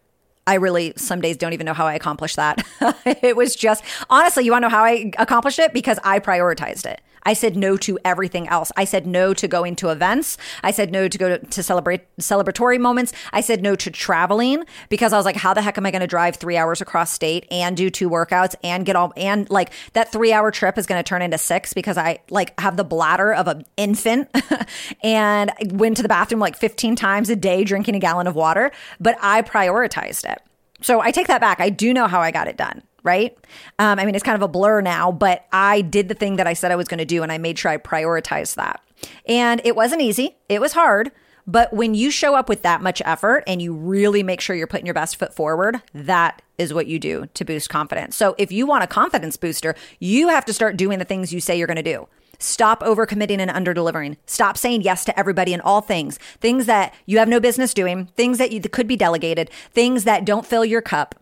I 0.46 0.56
really 0.56 0.94
some 0.98 1.22
days 1.22 1.38
don't 1.38 1.54
even 1.54 1.66
know 1.66 1.74
how 1.74 1.88
I 1.88 1.94
accomplished 1.94 2.36
that. 2.36 2.66
it 3.06 3.36
was 3.36 3.56
just 3.56 3.84
honestly, 4.10 4.44
you 4.44 4.52
want 4.52 4.64
to 4.64 4.70
know 4.70 4.76
how 4.76 4.84
I 4.84 5.12
accomplished 5.18 5.60
it 5.60 5.74
because 5.74 6.00
I 6.04 6.20
prioritized 6.20 6.86
it. 6.86 7.02
I 7.24 7.34
said 7.34 7.56
no 7.56 7.78
to 7.78 7.98
everything 8.06 8.48
else. 8.48 8.72
I 8.76 8.86
said 8.86 9.08
no 9.08 9.34
to 9.34 9.48
going 9.48 9.76
to 9.78 9.90
events. 9.90 10.38
I 10.64 10.72
said 10.72 10.92
no 10.92 11.08
to 11.08 11.18
go 11.18 11.38
to, 11.38 11.46
to 11.46 11.64
celebrate 11.64 12.16
celebratory 12.18 12.80
moments. 12.80 13.14
I 13.32 13.42
said 13.42 13.62
no 13.62 13.76
to 13.76 13.92
traveling 13.92 14.64
because 14.90 15.14
I 15.14 15.18
was 15.18 15.26
like, 15.26 15.36
how 15.36 15.54
the 15.54 15.62
heck 15.62 15.78
am 15.78 15.86
I 15.86 15.92
going 15.92 16.02
to 16.02 16.08
drive 16.08 16.36
three 16.36 16.58
hours 16.58 16.82
across 16.82 17.12
state 17.12 17.46
and 17.52 17.76
do 17.76 17.90
two 17.90 18.10
workouts 18.10 18.56
and 18.64 18.86
get 18.86 18.96
all 18.96 19.14
and 19.16 19.50
like 19.50 19.72
that 19.94 20.12
three 20.12 20.34
hour 20.34 20.52
trip 20.52 20.78
is 20.78 20.86
going 20.86 21.00
to 21.00 21.08
turn 21.08 21.22
into 21.22 21.38
six 21.38 21.74
because 21.74 21.98
I 21.98 22.20
like 22.30 22.60
have 22.60 22.78
the 22.78 22.84
bladder 22.84 23.34
of 23.34 23.48
an 23.48 23.66
infant 23.78 24.30
and 25.04 25.52
went 25.72 25.98
to 25.98 26.04
the 26.04 26.10
bathroom 26.10 26.40
like 26.40 26.56
15 26.58 26.96
times 26.96 27.30
a 27.30 27.36
day 27.36 27.64
drinking 27.64 27.96
a 27.96 28.00
gallon 28.00 28.28
of 28.28 28.36
water, 28.36 28.72
but 29.00 29.18
I 29.22 29.42
prioritized 29.42 30.30
it. 30.32 30.42
So 30.82 31.00
I 31.00 31.12
take 31.12 31.28
that 31.28 31.42
back. 31.42 31.62
I 31.62 31.70
do 31.70 31.94
know 31.94 32.08
how 32.08 32.22
I 32.22 32.32
got 32.32 32.48
it 32.48 32.58
done 32.58 32.84
right? 33.04 33.38
Um, 33.80 34.00
I 34.00 34.06
mean, 34.06 34.16
it's 34.16 34.24
kind 34.24 34.36
of 34.36 34.42
a 34.42 34.48
blur 34.48 34.82
now, 34.82 35.12
but 35.12 35.46
I 35.52 35.82
did 35.82 36.08
the 36.08 36.16
thing 36.16 36.38
that 36.38 36.48
I 36.48 36.54
said 36.54 36.72
I 36.72 36.76
was 36.76 36.88
going 36.88 37.00
to 37.00 37.06
do 37.06 37.24
and 37.24 37.32
I 37.32 37.38
made 37.38 37.60
sure 37.60 37.72
I 37.72 37.78
prioritized 37.78 38.56
that. 38.56 38.82
And 39.28 39.62
it 39.66 39.76
wasn't 39.76 40.02
easy, 40.02 40.38
it 40.50 40.62
was 40.62 40.74
hard. 40.74 41.12
But 41.46 41.74
when 41.74 41.94
you 41.94 42.10
show 42.10 42.36
up 42.36 42.48
with 42.48 42.62
that 42.62 42.82
much 42.82 43.02
effort 43.04 43.44
and 43.48 43.62
you 43.62 43.74
really 43.74 44.24
make 44.24 44.40
sure 44.40 44.56
you're 44.56 44.66
putting 44.68 44.86
your 44.86 44.94
best 44.94 45.18
foot 45.18 45.36
forward, 45.36 45.82
that 45.94 46.42
is 46.58 46.74
what 46.74 46.88
you 46.88 47.00
do 47.00 47.26
to 47.34 47.44
boost 47.44 47.70
confidence. 47.70 48.16
So 48.16 48.34
if 48.38 48.52
you 48.52 48.66
want 48.66 48.86
a 48.86 48.88
confidence 48.88 49.36
booster, 49.36 49.76
you 50.00 50.30
have 50.30 50.46
to 50.46 50.54
start 50.54 50.78
doing 50.78 51.00
the 51.00 51.06
things 51.06 51.34
you 51.34 51.42
say 51.42 51.58
you're 51.58 51.68
going 51.68 51.76
to 51.76 51.84
do. 51.84 52.08
Stop 52.40 52.82
overcommitting 52.82 53.40
and 53.40 53.52
underdelivering. 53.52 54.18
Stop 54.26 54.58
saying 54.58 54.82
yes 54.82 55.06
to 55.06 55.18
everybody 55.18 55.54
and 55.54 55.62
all 55.62 55.82
things. 55.82 56.18
Things 56.40 56.66
that 56.66 56.94
you 57.06 57.18
have 57.18 57.28
no 57.28 57.40
business 57.40 57.74
doing, 57.74 58.08
things 58.16 58.38
that 58.38 58.52
you, 58.52 58.60
that 58.60 58.72
could 58.72 58.88
be 58.88 58.98
delegated, 58.98 59.50
things 59.72 60.04
that 60.06 60.26
don't 60.26 60.46
fill 60.46 60.66
your 60.66 60.82
cup. 60.82 61.16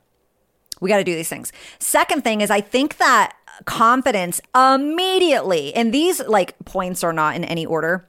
We 0.81 0.89
got 0.89 0.97
to 0.97 1.05
do 1.05 1.15
these 1.15 1.29
things. 1.29 1.53
Second 1.79 2.23
thing 2.23 2.41
is, 2.41 2.51
I 2.51 2.59
think 2.59 2.97
that 2.97 3.33
confidence 3.65 4.41
immediately, 4.53 5.73
and 5.73 5.93
these 5.93 6.19
like 6.25 6.57
points 6.65 7.03
are 7.03 7.13
not 7.13 7.35
in 7.35 7.45
any 7.45 7.65
order. 7.65 8.07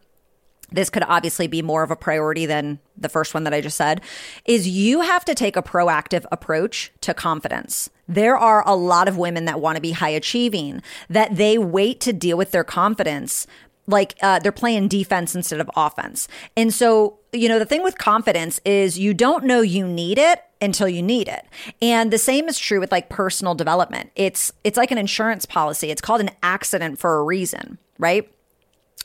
This 0.70 0.88
could 0.88 1.02
obviously 1.02 1.46
be 1.46 1.60
more 1.60 1.82
of 1.82 1.90
a 1.90 1.96
priority 1.96 2.46
than 2.46 2.80
the 2.96 3.10
first 3.10 3.34
one 3.34 3.44
that 3.44 3.52
I 3.52 3.60
just 3.60 3.76
said, 3.76 4.00
is 4.46 4.66
you 4.66 5.02
have 5.02 5.24
to 5.26 5.34
take 5.34 5.54
a 5.54 5.62
proactive 5.62 6.24
approach 6.32 6.90
to 7.02 7.12
confidence. 7.12 7.90
There 8.08 8.38
are 8.38 8.66
a 8.66 8.74
lot 8.74 9.06
of 9.06 9.18
women 9.18 9.44
that 9.44 9.60
want 9.60 9.76
to 9.76 9.82
be 9.82 9.92
high 9.92 10.08
achieving, 10.08 10.82
that 11.10 11.36
they 11.36 11.58
wait 11.58 12.00
to 12.00 12.12
deal 12.14 12.38
with 12.38 12.52
their 12.52 12.64
confidence 12.64 13.46
like 13.86 14.14
uh, 14.22 14.38
they're 14.38 14.52
playing 14.52 14.88
defense 14.88 15.34
instead 15.34 15.60
of 15.60 15.70
offense. 15.76 16.28
And 16.56 16.72
so, 16.72 17.18
you 17.32 17.48
know, 17.48 17.58
the 17.58 17.66
thing 17.66 17.82
with 17.82 17.98
confidence 17.98 18.60
is 18.64 18.98
you 18.98 19.12
don't 19.12 19.44
know 19.44 19.60
you 19.60 19.86
need 19.86 20.18
it 20.18 20.42
until 20.62 20.88
you 20.88 21.02
need 21.02 21.28
it. 21.28 21.44
And 21.82 22.12
the 22.12 22.18
same 22.18 22.48
is 22.48 22.58
true 22.58 22.80
with 22.80 22.92
like 22.92 23.08
personal 23.08 23.54
development. 23.54 24.10
It's 24.16 24.52
it's 24.64 24.76
like 24.76 24.90
an 24.90 24.98
insurance 24.98 25.44
policy. 25.44 25.90
It's 25.90 26.00
called 26.00 26.20
an 26.20 26.30
accident 26.42 26.98
for 26.98 27.18
a 27.18 27.24
reason, 27.24 27.78
right? 27.98 28.28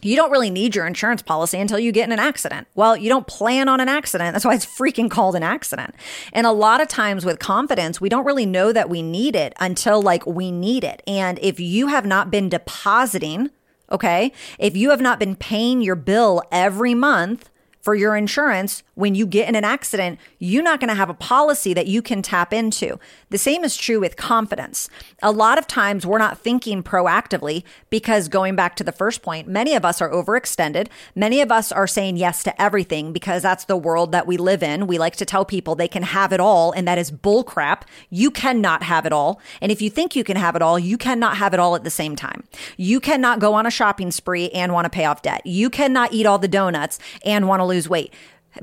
you 0.02 0.16
don't 0.16 0.32
really 0.32 0.50
need 0.50 0.76
your 0.76 0.86
insurance 0.86 1.22
policy 1.22 1.60
until 1.60 1.80
you 1.80 1.92
get 1.92 2.06
in 2.06 2.12
an 2.12 2.20
accident. 2.20 2.68
Well, 2.76 2.96
you 2.96 3.10
don't 3.10 3.26
plan 3.26 3.68
on 3.68 3.80
an 3.80 3.90
accident. 3.90 4.34
That's 4.34 4.46
why 4.46 4.54
it's 4.54 4.66
freaking 4.66 5.10
called 5.10 5.36
an 5.36 5.44
accident. 5.44 5.96
And 6.34 6.46
a 6.46 6.52
lot 6.52 6.82
of 6.82 6.88
times 6.88 7.26
with 7.26 7.40
confidence, 7.40 8.00
we 8.00 8.10
don't 8.10 8.26
really 8.26 8.46
know 8.46 8.72
that 8.72 8.90
we 8.90 9.02
need 9.02 9.36
it 9.36 9.54
until 9.60 10.02
like 10.02 10.26
we 10.28 10.52
need 10.52 10.84
it. 10.84 11.02
And 11.08 11.40
if 11.42 11.60
you 11.60 11.88
have 11.88 12.06
not 12.06 12.30
been 12.30 12.50
depositing, 12.50 13.50
okay, 13.92 14.32
if 14.60 14.78
you 14.78 14.92
have 14.92 15.02
not 15.02 15.20
been 15.20 15.36
paying 15.36 15.82
your 15.82 15.96
bill 15.96 16.44
every 16.52 16.94
month, 16.94 17.50
for 17.88 17.96
your 17.96 18.18
insurance 18.18 18.84
when 18.96 19.16
you 19.16 19.26
get 19.26 19.48
in 19.48 19.56
an 19.56 19.64
accident, 19.64 20.20
you're 20.40 20.62
not 20.64 20.82
going 20.82 20.90
to 20.90 20.96
have 20.96 21.10
a 21.10 21.14
policy 21.14 21.74
that 21.74 21.88
you 21.88 22.02
can 22.02 22.22
tap 22.22 22.52
into. 22.52 23.00
The 23.30 23.38
same 23.38 23.64
is 23.64 23.78
true 23.78 24.02
with 24.02 24.18
confidence. 24.18 24.90
A 25.24 25.32
lot 25.32 25.58
of 25.58 25.68
times 25.68 26.06
we're 26.06 26.18
not 26.18 26.38
thinking 26.38 26.84
proactively 26.84 27.64
because 27.90 28.28
going 28.28 28.58
back 28.58 28.76
to 28.76 28.84
the 28.84 28.92
first 28.92 29.22
point, 29.22 29.48
many 29.48 29.74
of 29.74 29.86
us 29.86 30.02
are 30.02 30.10
overextended. 30.10 30.88
Many 31.16 31.40
of 31.40 31.50
us 31.50 31.72
are 31.72 31.88
saying 31.88 32.18
yes 32.18 32.44
to 32.44 32.62
everything 32.62 33.14
because 33.14 33.44
that's 33.44 33.66
the 33.66 33.78
world 33.78 34.12
that 34.12 34.28
we 34.28 34.36
live 34.36 34.64
in. 34.64 34.88
We 34.88 34.98
like 34.98 35.16
to 35.18 35.26
tell 35.26 35.46
people 35.46 35.76
they 35.76 35.88
can 35.88 36.04
have 36.04 36.34
it 36.34 36.40
all, 36.42 36.72
and 36.72 36.88
that 36.88 36.98
is 36.98 37.12
bullcrap. 37.12 37.84
You 38.10 38.32
cannot 38.32 38.84
have 38.84 39.06
it 39.06 39.14
all. 39.14 39.40
And 39.62 39.72
if 39.72 39.82
you 39.82 39.90
think 39.90 40.14
you 40.14 40.24
can 40.24 40.38
have 40.38 40.56
it 40.56 40.62
all, 40.64 40.80
you 40.80 40.98
cannot 40.98 41.38
have 41.38 41.54
it 41.54 41.60
all 41.60 41.76
at 41.76 41.84
the 41.84 41.92
same 41.92 42.16
time. 42.16 42.44
You 42.76 43.00
cannot 43.00 43.40
go 43.40 43.54
on 43.54 43.68
a 43.68 43.72
shopping 43.72 44.10
spree 44.10 44.50
and 44.50 44.74
want 44.74 44.86
to 44.86 44.90
pay 44.90 45.06
off 45.06 45.22
debt. 45.22 45.46
You 45.46 45.70
cannot 45.70 46.12
eat 46.12 46.26
all 46.26 46.40
the 46.40 46.48
donuts 46.48 46.98
and 47.24 47.48
want 47.48 47.60
to 47.60 47.66
lose 47.66 47.77
lose 47.78 47.90
weight. 47.90 48.14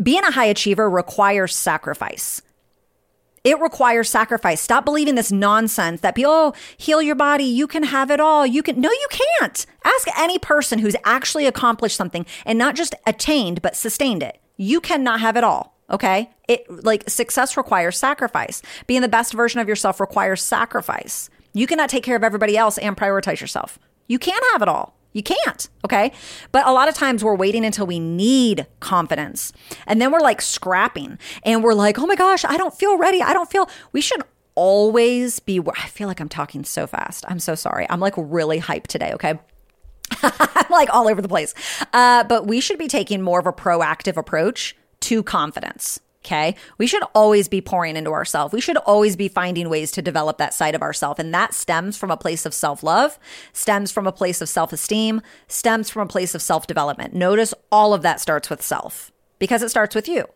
Being 0.03 0.25
a 0.25 0.33
high 0.33 0.47
achiever 0.47 0.91
requires 0.91 1.55
sacrifice. 1.55 2.43
It 3.45 3.61
requires 3.61 4.09
sacrifice. 4.09 4.61
Stop 4.61 4.87
believing 4.87 5.17
this 5.17 5.31
nonsense 5.31 6.01
that 6.01 6.15
people, 6.15 6.33
oh, 6.33 6.55
heal 6.79 7.03
your 7.03 7.15
body. 7.15 7.45
You 7.45 7.67
can 7.67 7.83
have 7.83 8.11
it 8.11 8.19
all. 8.19 8.47
You 8.47 8.63
can. 8.63 8.81
No, 8.81 8.91
you 8.91 9.07
can't. 9.11 9.67
Ask 9.85 10.09
any 10.19 10.39
person 10.39 10.79
who's 10.79 10.97
actually 11.05 11.47
accomplished 11.47 11.97
something 11.97 12.25
and 12.47 12.59
not 12.59 12.75
just 12.75 12.95
attained, 13.07 13.61
but 13.61 13.77
sustained 13.77 14.23
it. 14.23 14.41
You 14.57 14.81
cannot 14.81 15.21
have 15.21 15.37
it 15.37 15.45
all. 15.45 15.77
Okay. 15.91 16.31
It 16.49 16.65
like 16.71 17.09
success 17.11 17.57
requires 17.59 17.99
sacrifice. 17.99 18.63
Being 18.87 19.03
the 19.03 19.09
best 19.09 19.35
version 19.35 19.61
of 19.61 19.69
yourself 19.69 20.01
requires 20.01 20.43
sacrifice. 20.43 21.29
You 21.53 21.67
cannot 21.67 21.91
take 21.91 22.03
care 22.03 22.17
of 22.17 22.25
everybody 22.25 22.57
else 22.57 22.79
and 22.79 22.97
prioritize 22.97 23.41
yourself. 23.41 23.79
You 24.09 24.19
can't 24.19 24.45
have 24.53 24.63
it 24.63 24.69
all. 24.69 24.97
You 25.15 25.23
can't. 25.23 25.69
Okay. 25.85 26.13
But 26.53 26.67
a 26.67 26.73
lot 26.73 26.89
of 26.89 26.95
times 26.95 27.25
we're 27.25 27.37
waiting 27.37 27.65
until 27.65 27.87
we 27.87 27.99
need 27.99 28.67
confidence. 28.81 29.53
And 29.87 30.03
then 30.03 30.13
we're 30.13 30.21
like 30.21 30.43
scrapping 30.43 31.19
and 31.45 31.65
we're 31.65 31.73
like, 31.73 31.99
oh 31.99 32.07
my 32.07 32.17
gosh, 32.17 32.45
I 32.45 32.59
don't 32.59 32.75
feel 32.75 32.99
ready. 32.99 33.23
I 33.23 33.33
don't 33.33 33.51
feel, 33.51 33.71
we 33.93 34.01
should 34.03 34.23
always 34.57 35.39
be, 35.41 35.61
I 35.61 35.87
feel 35.87 36.09
like 36.09 36.21
I'm 36.21 36.29
talking 36.29 36.65
so 36.65 36.87
fast. 36.87 37.25
I'm 37.29 37.39
so 37.39 37.55
sorry. 37.55 37.87
I'm 37.89 38.01
like 38.01 38.15
really 38.17 38.61
hyped 38.61 38.89
today. 38.89 39.13
Okay. 39.15 39.39
I'm 40.23 40.67
like 40.71 40.93
all 40.93 41.09
over 41.09 41.23
the 41.23 41.29
place. 41.29 41.55
Uh, 41.93 42.25
but 42.25 42.47
we 42.47 42.61
should 42.61 42.79
be 42.79 42.89
taking 42.89 43.23
more 43.23 43.39
of 43.39 43.47
a 43.47 43.53
proactive 43.53 44.17
approach 44.17 44.77
to 45.01 45.23
confidence. 45.23 46.01
Okay. 46.25 46.57
We 46.79 46.87
should 46.87 47.03
always 47.15 47.49
be 47.49 47.61
pouring 47.61 47.97
into 47.97 48.13
ourselves. 48.13 48.55
We 48.55 48.61
should 48.63 48.79
always 48.79 49.15
be 49.15 49.29
finding 49.29 49.69
ways 49.69 49.91
to 49.93 50.01
develop 50.01 50.39
that 50.39 50.55
side 50.55 50.75
of 50.75 50.81
ourselves. 50.81 51.21
And 51.21 51.35
that 51.35 51.53
stems 51.53 51.99
from 51.99 52.11
a 52.11 52.17
place 52.17 52.47
of 52.47 52.55
self 52.55 52.83
love, 52.83 53.19
stems 53.53 53.93
from 53.93 54.07
a 54.07 54.13
place 54.13 54.41
of 54.41 54.49
self 54.49 54.73
esteem, 54.73 55.21
stems 55.49 55.91
from 55.91 56.03
a 56.03 56.11
place 56.11 56.35
of 56.35 56.41
self 56.41 56.67
development. 56.67 57.15
Notice 57.15 57.53
all 57.71 57.93
of 57.93 58.03
that 58.03 58.21
starts 58.21 58.49
with 58.49 58.63
self 58.63 59.13
because 59.39 59.63
it 59.63 59.69
starts 59.69 59.95
with 59.95 60.09
you. 60.09 60.27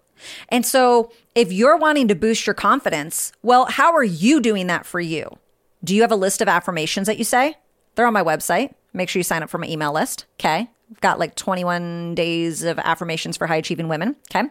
And 0.50 0.66
so 0.66 1.11
if 1.35 1.52
you're 1.52 1.76
wanting 1.76 2.09
to 2.09 2.14
boost 2.14 2.47
your 2.47 2.54
confidence, 2.54 3.33
well, 3.42 3.66
how 3.66 3.95
are 3.95 4.04
you 4.04 4.40
doing 4.40 4.66
that 4.66 4.85
for 4.85 5.00
you? 5.00 5.38
Do 5.83 5.95
you 5.95 6.02
have 6.02 6.12
a 6.12 6.16
list 6.16 6.42
of 6.42 6.49
affirmations 6.49 7.07
that 7.07 7.18
you 7.18 7.25
say? 7.25 7.57
They're 7.95 8.07
on 8.07 8.12
my 8.12 8.25
website. 8.25 8.75
Make 8.92 9.09
sure 9.09 9.21
you 9.21 9.25
sign 9.25 9.42
up 9.42 9.50
for 9.50 9.59
my 9.59 9.68
email 9.68 9.92
list. 9.92 10.26
Okay. 10.40 10.68
I've 10.90 11.00
got 11.00 11.18
like 11.18 11.35
21 11.35 12.14
days 12.14 12.62
of 12.62 12.78
affirmations 12.78 13.37
for 13.37 13.47
high 13.47 13.57
achieving 13.57 13.88
women. 13.88 14.16
Okay. 14.30 14.49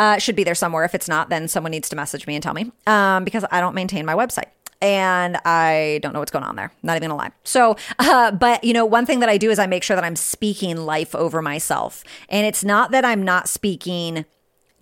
Uh, 0.00 0.16
should 0.16 0.34
be 0.34 0.44
there 0.44 0.54
somewhere. 0.54 0.82
If 0.82 0.94
it's 0.94 1.08
not, 1.08 1.28
then 1.28 1.46
someone 1.46 1.72
needs 1.72 1.90
to 1.90 1.96
message 1.96 2.26
me 2.26 2.34
and 2.34 2.42
tell 2.42 2.54
me 2.54 2.72
um, 2.86 3.22
because 3.22 3.44
I 3.50 3.60
don't 3.60 3.74
maintain 3.74 4.06
my 4.06 4.14
website 4.14 4.46
and 4.80 5.36
I 5.44 6.00
don't 6.02 6.14
know 6.14 6.20
what's 6.20 6.32
going 6.32 6.42
on 6.44 6.56
there. 6.56 6.72
Not 6.82 6.96
even 6.96 7.10
gonna 7.10 7.18
lie. 7.18 7.32
So, 7.44 7.76
uh, 7.98 8.30
but 8.30 8.64
you 8.64 8.72
know, 8.72 8.86
one 8.86 9.04
thing 9.04 9.20
that 9.20 9.28
I 9.28 9.36
do 9.36 9.50
is 9.50 9.58
I 9.58 9.66
make 9.66 9.82
sure 9.82 9.96
that 9.96 10.04
I'm 10.04 10.16
speaking 10.16 10.78
life 10.78 11.14
over 11.14 11.42
myself. 11.42 12.02
And 12.30 12.46
it's 12.46 12.64
not 12.64 12.92
that 12.92 13.04
I'm 13.04 13.22
not 13.22 13.46
speaking 13.46 14.24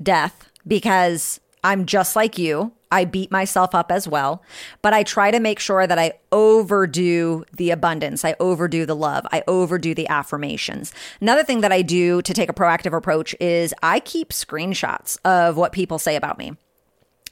death 0.00 0.48
because 0.66 1.40
I'm 1.64 1.84
just 1.84 2.14
like 2.14 2.38
you. 2.38 2.72
I 2.90 3.04
beat 3.04 3.30
myself 3.30 3.74
up 3.74 3.90
as 3.90 4.08
well, 4.08 4.42
but 4.82 4.92
I 4.92 5.02
try 5.02 5.30
to 5.30 5.40
make 5.40 5.58
sure 5.58 5.86
that 5.86 5.98
I 5.98 6.12
overdo 6.32 7.44
the 7.56 7.70
abundance. 7.70 8.24
I 8.24 8.34
overdo 8.40 8.86
the 8.86 8.96
love. 8.96 9.26
I 9.32 9.42
overdo 9.46 9.94
the 9.94 10.08
affirmations. 10.08 10.92
Another 11.20 11.44
thing 11.44 11.60
that 11.60 11.72
I 11.72 11.82
do 11.82 12.22
to 12.22 12.34
take 12.34 12.48
a 12.48 12.54
proactive 12.54 12.96
approach 12.96 13.34
is 13.40 13.74
I 13.82 14.00
keep 14.00 14.30
screenshots 14.30 15.18
of 15.24 15.56
what 15.56 15.72
people 15.72 15.98
say 15.98 16.16
about 16.16 16.38
me. 16.38 16.56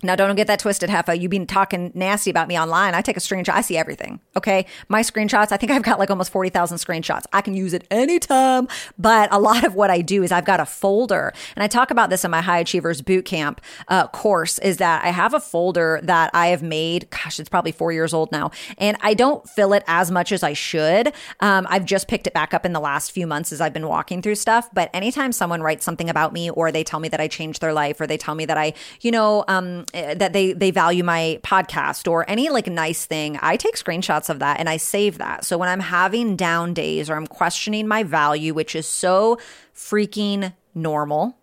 Now, 0.03 0.15
don't 0.15 0.37
get 0.37 0.47
that 0.47 0.59
twisted, 0.59 0.91
Heffa. 0.91 1.19
You've 1.19 1.31
been 1.31 1.47
talking 1.47 1.91
nasty 1.95 2.31
about 2.31 2.49
me 2.49 2.59
online. 2.59 2.95
I 2.95 3.01
take 3.01 3.17
a 3.17 3.21
screenshot. 3.21 3.55
I 3.55 3.63
see 3.63 3.77
everything. 3.77 4.21
Okay. 4.37 4.67
My 4.89 5.01
screenshots, 5.01 5.53
I 5.53 5.57
think 5.57 5.73
I've 5.73 5.83
got 5.83 5.99
like 5.99 6.11
almost 6.11 6.31
40,000 6.33 6.79
screenshots. 6.79 7.25
I 7.33 7.41
can 7.41 7.55
use 7.55 7.73
it 7.73 7.87
anytime. 7.91 8.69
But 8.99 9.33
a 9.33 9.39
lot 9.39 9.65
of 9.65 9.75
what 9.75 9.91
I 9.91 10.03
do 10.03 10.23
is 10.23 10.33
I've 10.33 10.45
got 10.45 10.61
a 10.61 10.67
folder. 10.67 11.33
And 11.55 11.63
I 11.63 11.67
talk 11.67 11.91
about 11.91 12.11
this 12.11 12.25
in 12.25 12.31
my 12.31 12.43
High 12.43 12.59
Achievers 12.59 13.01
Bootcamp 13.01 13.59
uh, 13.89 14.09
course 14.09 14.59
is 14.59 14.77
that 14.79 15.05
I 15.05 15.09
have 15.09 15.33
a 15.33 15.41
folder 15.41 16.01
that 16.03 16.31
I 16.35 16.49
have 16.49 16.63
made. 16.63 17.09
Gosh, 17.11 17.41
it's 17.41 17.49
probably 17.49 17.73
four 17.73 17.93
years 17.93 18.13
old 18.13 18.31
now. 18.33 18.51
And 18.79 18.97
I 19.01 19.15
don't 19.15 19.49
fill 19.49 19.73
it 19.73 19.83
as 19.87 20.11
much 20.11 20.31
as 20.31 20.43
I 20.43 20.53
should. 20.53 21.13
Um, 21.41 21.67
I've 21.71 21.87
just 21.87 22.07
picked 22.07 22.27
it 22.27 22.35
back 22.35 22.53
up 22.53 22.67
in 22.67 22.73
the 22.73 22.81
last 22.81 23.13
few 23.13 23.27
months 23.27 23.53
as 23.53 23.61
I've 23.61 23.73
been 23.73 23.89
walking 23.89 24.21
through 24.21 24.35
stuff. 24.35 24.69
But 24.75 24.91
anytime 24.93 25.33
someone 25.33 25.63
writes 25.63 25.85
something 25.85 26.11
about 26.11 26.33
me 26.33 26.51
or 26.51 26.71
they 26.71 26.85
tell 26.85 27.01
me 27.01 27.09
that 27.09 27.21
I 27.21 27.29
changed 27.29 27.63
their 27.63 27.73
life 27.73 28.01
or 28.01 28.07
they 28.07 28.19
tell 28.19 28.35
me 28.35 28.45
that 28.45 28.59
I, 28.59 28.75
you 29.01 29.11
know, 29.11 29.45
um, 29.49 29.86
Eh, 29.95 30.15
that 30.15 30.33
they 30.33 30.53
they 30.53 30.71
value 30.71 31.05
my 31.05 31.39
podcast 31.43 32.11
or 32.11 32.29
any 32.29 32.49
like 32.49 32.67
nice 32.67 33.07
thing, 33.07 33.39
I 33.41 33.57
take 33.57 33.77
screenshots 33.77 34.29
of 34.29 34.41
that 34.41 34.59
and 34.59 34.69
I 34.69 34.77
save 34.79 35.19
that. 35.19 35.45
So 35.45 35.57
when 35.59 35.69
I'm 35.69 35.81
having 35.81 36.37
down 36.37 36.75
days 36.75 37.09
or 37.09 37.15
I'm 37.15 37.27
questioning 37.27 37.87
my 37.87 38.03
value, 38.03 38.53
which 38.53 38.75
is 38.75 38.87
so 38.87 39.39
freaking 39.75 40.53
normal, 40.75 41.37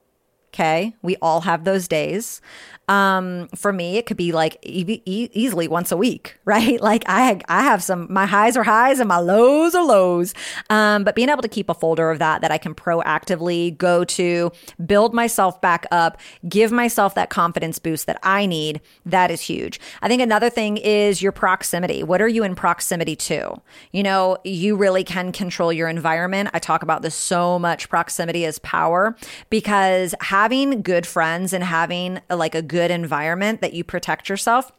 okay? 0.53 0.95
We 1.01 1.15
all 1.21 1.41
have 1.41 1.63
those 1.63 1.87
days. 1.87 2.41
Um, 2.89 3.47
for 3.55 3.71
me, 3.71 3.95
it 3.97 4.05
could 4.05 4.17
be 4.17 4.33
like 4.33 4.57
e- 4.61 5.01
e- 5.05 5.29
easily 5.31 5.69
once 5.69 5.91
a 5.91 5.97
week, 5.97 6.37
right? 6.45 6.81
Like 6.81 7.03
I, 7.07 7.39
I 7.47 7.63
have 7.63 7.81
some, 7.81 8.11
my 8.11 8.25
highs 8.25 8.57
are 8.57 8.63
highs 8.63 8.99
and 8.99 9.07
my 9.07 9.19
lows 9.19 9.73
are 9.73 9.85
lows. 9.85 10.33
Um, 10.69 11.03
but 11.03 11.15
being 11.15 11.29
able 11.29 11.41
to 11.41 11.47
keep 11.47 11.69
a 11.69 11.73
folder 11.73 12.11
of 12.11 12.19
that, 12.19 12.41
that 12.41 12.51
I 12.51 12.57
can 12.57 12.75
proactively 12.75 13.77
go 13.77 14.03
to 14.03 14.51
build 14.85 15.13
myself 15.13 15.61
back 15.61 15.85
up, 15.91 16.19
give 16.47 16.71
myself 16.71 17.15
that 17.15 17.29
confidence 17.29 17.79
boost 17.79 18.05
that 18.07 18.19
I 18.21 18.45
need, 18.45 18.81
that 19.05 19.31
is 19.31 19.41
huge. 19.41 19.79
I 20.01 20.09
think 20.09 20.21
another 20.21 20.49
thing 20.49 20.77
is 20.77 21.21
your 21.21 21.31
proximity. 21.31 22.03
What 22.03 22.21
are 22.21 22.27
you 22.27 22.43
in 22.43 22.53
proximity 22.53 23.15
to? 23.15 23.61
You 23.91 24.03
know, 24.03 24.37
you 24.43 24.75
really 24.75 25.05
can 25.05 25.31
control 25.31 25.71
your 25.71 25.87
environment. 25.87 26.49
I 26.53 26.59
talk 26.59 26.83
about 26.83 27.01
this 27.01 27.15
so 27.15 27.57
much. 27.57 27.87
Proximity 27.87 28.43
is 28.43 28.59
power 28.59 29.15
because 29.49 30.13
having 30.43 30.81
good 30.81 31.07
friends 31.07 31.53
and 31.53 31.63
having 31.63 32.19
like 32.29 32.53
a 32.53 32.61
good 32.61 32.91
environment 32.91 33.61
that 33.61 33.71
you 33.71 33.81
protect 33.81 34.27
yourself 34.27 34.73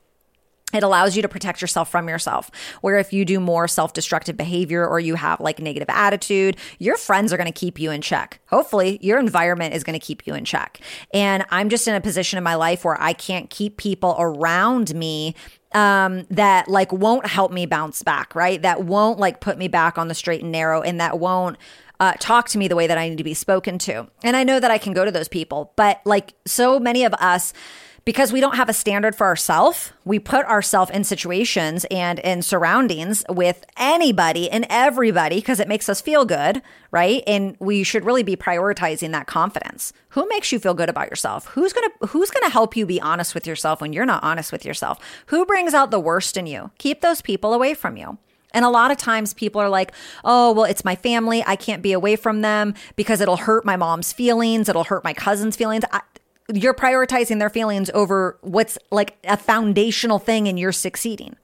it 0.74 0.82
allows 0.82 1.14
you 1.14 1.22
to 1.22 1.28
protect 1.28 1.60
yourself 1.60 1.88
from 1.88 2.08
yourself. 2.08 2.50
Where 2.80 2.98
if 2.98 3.12
you 3.12 3.24
do 3.24 3.38
more 3.38 3.68
self 3.68 3.92
destructive 3.92 4.36
behavior 4.36 4.84
or 4.84 4.98
you 4.98 5.14
have 5.14 5.38
like 5.38 5.60
negative 5.60 5.88
attitude, 5.88 6.56
your 6.80 6.96
friends 6.96 7.32
are 7.32 7.36
going 7.36 7.52
to 7.52 7.56
keep 7.56 7.78
you 7.78 7.92
in 7.92 8.00
check. 8.00 8.40
Hopefully, 8.46 8.98
your 9.00 9.20
environment 9.20 9.72
is 9.72 9.84
going 9.84 9.96
to 9.96 10.04
keep 10.04 10.26
you 10.26 10.34
in 10.34 10.44
check. 10.44 10.80
And 11.12 11.44
I'm 11.50 11.68
just 11.68 11.86
in 11.86 11.94
a 11.94 12.00
position 12.00 12.38
in 12.38 12.42
my 12.42 12.56
life 12.56 12.84
where 12.84 13.00
I 13.00 13.12
can't 13.12 13.50
keep 13.50 13.76
people 13.76 14.16
around 14.18 14.92
me 14.96 15.36
um, 15.74 16.26
that 16.30 16.66
like 16.66 16.92
won't 16.92 17.26
help 17.26 17.52
me 17.52 17.66
bounce 17.66 18.02
back, 18.02 18.34
right? 18.34 18.60
That 18.60 18.82
won't 18.82 19.20
like 19.20 19.40
put 19.40 19.58
me 19.58 19.68
back 19.68 19.96
on 19.96 20.08
the 20.08 20.14
straight 20.14 20.42
and 20.42 20.50
narrow 20.50 20.82
and 20.82 20.98
that 20.98 21.20
won't 21.20 21.56
uh, 22.04 22.12
talk 22.18 22.48
to 22.50 22.58
me 22.58 22.68
the 22.68 22.76
way 22.76 22.86
that 22.86 22.98
I 22.98 23.08
need 23.08 23.18
to 23.18 23.24
be 23.24 23.32
spoken 23.32 23.78
to. 23.78 24.06
And 24.22 24.36
I 24.36 24.44
know 24.44 24.60
that 24.60 24.70
I 24.70 24.76
can 24.76 24.92
go 24.92 25.06
to 25.06 25.10
those 25.10 25.28
people, 25.28 25.72
but 25.74 26.02
like 26.04 26.34
so 26.44 26.78
many 26.78 27.04
of 27.04 27.14
us, 27.14 27.54
because 28.04 28.30
we 28.30 28.40
don't 28.40 28.56
have 28.56 28.68
a 28.68 28.74
standard 28.74 29.16
for 29.16 29.26
ourselves, 29.26 29.90
we 30.04 30.18
put 30.18 30.44
ourselves 30.44 30.90
in 30.90 31.04
situations 31.04 31.86
and 31.90 32.18
in 32.18 32.42
surroundings 32.42 33.24
with 33.30 33.64
anybody 33.78 34.50
and 34.50 34.66
everybody 34.68 35.36
because 35.36 35.60
it 35.60 35.66
makes 35.66 35.88
us 35.88 36.02
feel 36.02 36.26
good, 36.26 36.60
right? 36.90 37.22
And 37.26 37.56
we 37.58 37.82
should 37.82 38.04
really 38.04 38.22
be 38.22 38.36
prioritizing 38.36 39.12
that 39.12 39.26
confidence. 39.26 39.94
Who 40.10 40.28
makes 40.28 40.52
you 40.52 40.58
feel 40.58 40.74
good 40.74 40.90
about 40.90 41.08
yourself? 41.08 41.46
Who's 41.46 41.72
going 41.72 41.88
to 41.88 42.08
who's 42.08 42.30
going 42.30 42.44
to 42.44 42.52
help 42.52 42.76
you 42.76 42.84
be 42.84 43.00
honest 43.00 43.34
with 43.34 43.46
yourself 43.46 43.80
when 43.80 43.94
you're 43.94 44.04
not 44.04 44.22
honest 44.22 44.52
with 44.52 44.66
yourself? 44.66 44.98
Who 45.28 45.46
brings 45.46 45.72
out 45.72 45.90
the 45.90 45.98
worst 45.98 46.36
in 46.36 46.46
you? 46.46 46.70
Keep 46.76 47.00
those 47.00 47.22
people 47.22 47.54
away 47.54 47.72
from 47.72 47.96
you. 47.96 48.18
And 48.54 48.64
a 48.64 48.70
lot 48.70 48.90
of 48.90 48.96
times 48.96 49.34
people 49.34 49.60
are 49.60 49.68
like, 49.68 49.92
oh, 50.24 50.52
well, 50.52 50.64
it's 50.64 50.84
my 50.84 50.96
family. 50.96 51.44
I 51.46 51.56
can't 51.56 51.82
be 51.82 51.92
away 51.92 52.16
from 52.16 52.40
them 52.40 52.74
because 52.96 53.20
it'll 53.20 53.36
hurt 53.36 53.66
my 53.66 53.76
mom's 53.76 54.12
feelings. 54.12 54.68
It'll 54.68 54.84
hurt 54.84 55.04
my 55.04 55.12
cousin's 55.12 55.56
feelings. 55.56 55.84
I, 55.92 56.00
you're 56.52 56.74
prioritizing 56.74 57.38
their 57.38 57.50
feelings 57.50 57.90
over 57.92 58.38
what's 58.40 58.78
like 58.90 59.16
a 59.24 59.36
foundational 59.36 60.18
thing 60.18 60.48
and 60.48 60.58
you're 60.58 60.72
succeeding. 60.72 61.36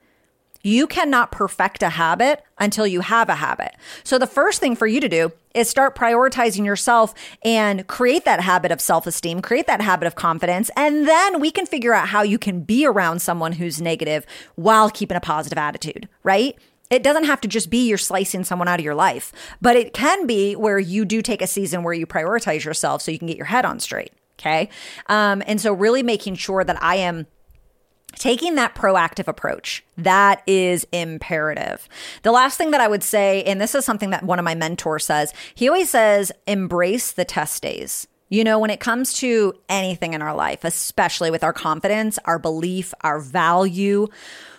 You 0.62 0.86
cannot 0.86 1.32
perfect 1.32 1.82
a 1.82 1.88
habit 1.88 2.42
until 2.58 2.86
you 2.86 3.00
have 3.00 3.30
a 3.30 3.36
habit. 3.36 3.74
So 4.04 4.18
the 4.18 4.26
first 4.26 4.60
thing 4.60 4.76
for 4.76 4.86
you 4.86 5.00
to 5.00 5.08
do 5.08 5.32
is 5.54 5.70
start 5.70 5.96
prioritizing 5.96 6.66
yourself 6.66 7.14
and 7.42 7.86
create 7.86 8.26
that 8.26 8.40
habit 8.40 8.70
of 8.70 8.80
self 8.80 9.06
esteem, 9.06 9.40
create 9.40 9.66
that 9.68 9.80
habit 9.80 10.06
of 10.06 10.16
confidence. 10.16 10.70
And 10.76 11.08
then 11.08 11.40
we 11.40 11.50
can 11.50 11.64
figure 11.64 11.94
out 11.94 12.08
how 12.08 12.22
you 12.22 12.38
can 12.38 12.60
be 12.60 12.84
around 12.84 13.22
someone 13.22 13.52
who's 13.52 13.80
negative 13.80 14.26
while 14.54 14.90
keeping 14.90 15.16
a 15.16 15.20
positive 15.20 15.56
attitude, 15.56 16.08
right? 16.22 16.58
It 16.90 17.02
doesn't 17.02 17.24
have 17.24 17.40
to 17.42 17.48
just 17.48 17.70
be 17.70 17.88
you're 17.88 17.98
slicing 17.98 18.44
someone 18.44 18.68
out 18.68 18.80
of 18.80 18.84
your 18.84 18.94
life, 18.94 19.32
but 19.60 19.76
it 19.76 19.94
can 19.94 20.26
be 20.26 20.56
where 20.56 20.78
you 20.78 21.04
do 21.04 21.22
take 21.22 21.40
a 21.40 21.46
season 21.46 21.82
where 21.82 21.94
you 21.94 22.06
prioritize 22.06 22.64
yourself 22.64 23.00
so 23.02 23.10
you 23.10 23.18
can 23.18 23.28
get 23.28 23.36
your 23.36 23.46
head 23.46 23.64
on 23.64 23.80
straight. 23.80 24.12
Okay. 24.38 24.70
Um, 25.06 25.42
and 25.46 25.60
so 25.60 25.72
really 25.72 26.02
making 26.02 26.34
sure 26.34 26.64
that 26.64 26.82
I 26.82 26.96
am 26.96 27.26
taking 28.16 28.56
that 28.56 28.74
proactive 28.74 29.28
approach 29.28 29.84
that 29.96 30.42
is 30.44 30.84
imperative 30.90 31.88
the 32.22 32.32
last 32.32 32.58
thing 32.58 32.72
that 32.72 32.80
i 32.80 32.88
would 32.88 33.04
say 33.04 33.44
and 33.44 33.60
this 33.60 33.72
is 33.72 33.84
something 33.84 34.10
that 34.10 34.24
one 34.24 34.36
of 34.36 34.44
my 34.44 34.52
mentors 34.52 35.04
says 35.04 35.32
he 35.54 35.68
always 35.68 35.88
says 35.88 36.32
embrace 36.48 37.12
the 37.12 37.24
test 37.24 37.62
days 37.62 38.08
you 38.30 38.44
know, 38.44 38.60
when 38.60 38.70
it 38.70 38.78
comes 38.78 39.12
to 39.14 39.54
anything 39.68 40.14
in 40.14 40.22
our 40.22 40.34
life, 40.34 40.62
especially 40.62 41.32
with 41.32 41.42
our 41.42 41.52
confidence, 41.52 42.16
our 42.24 42.38
belief, 42.38 42.94
our 43.00 43.18
value, 43.18 44.06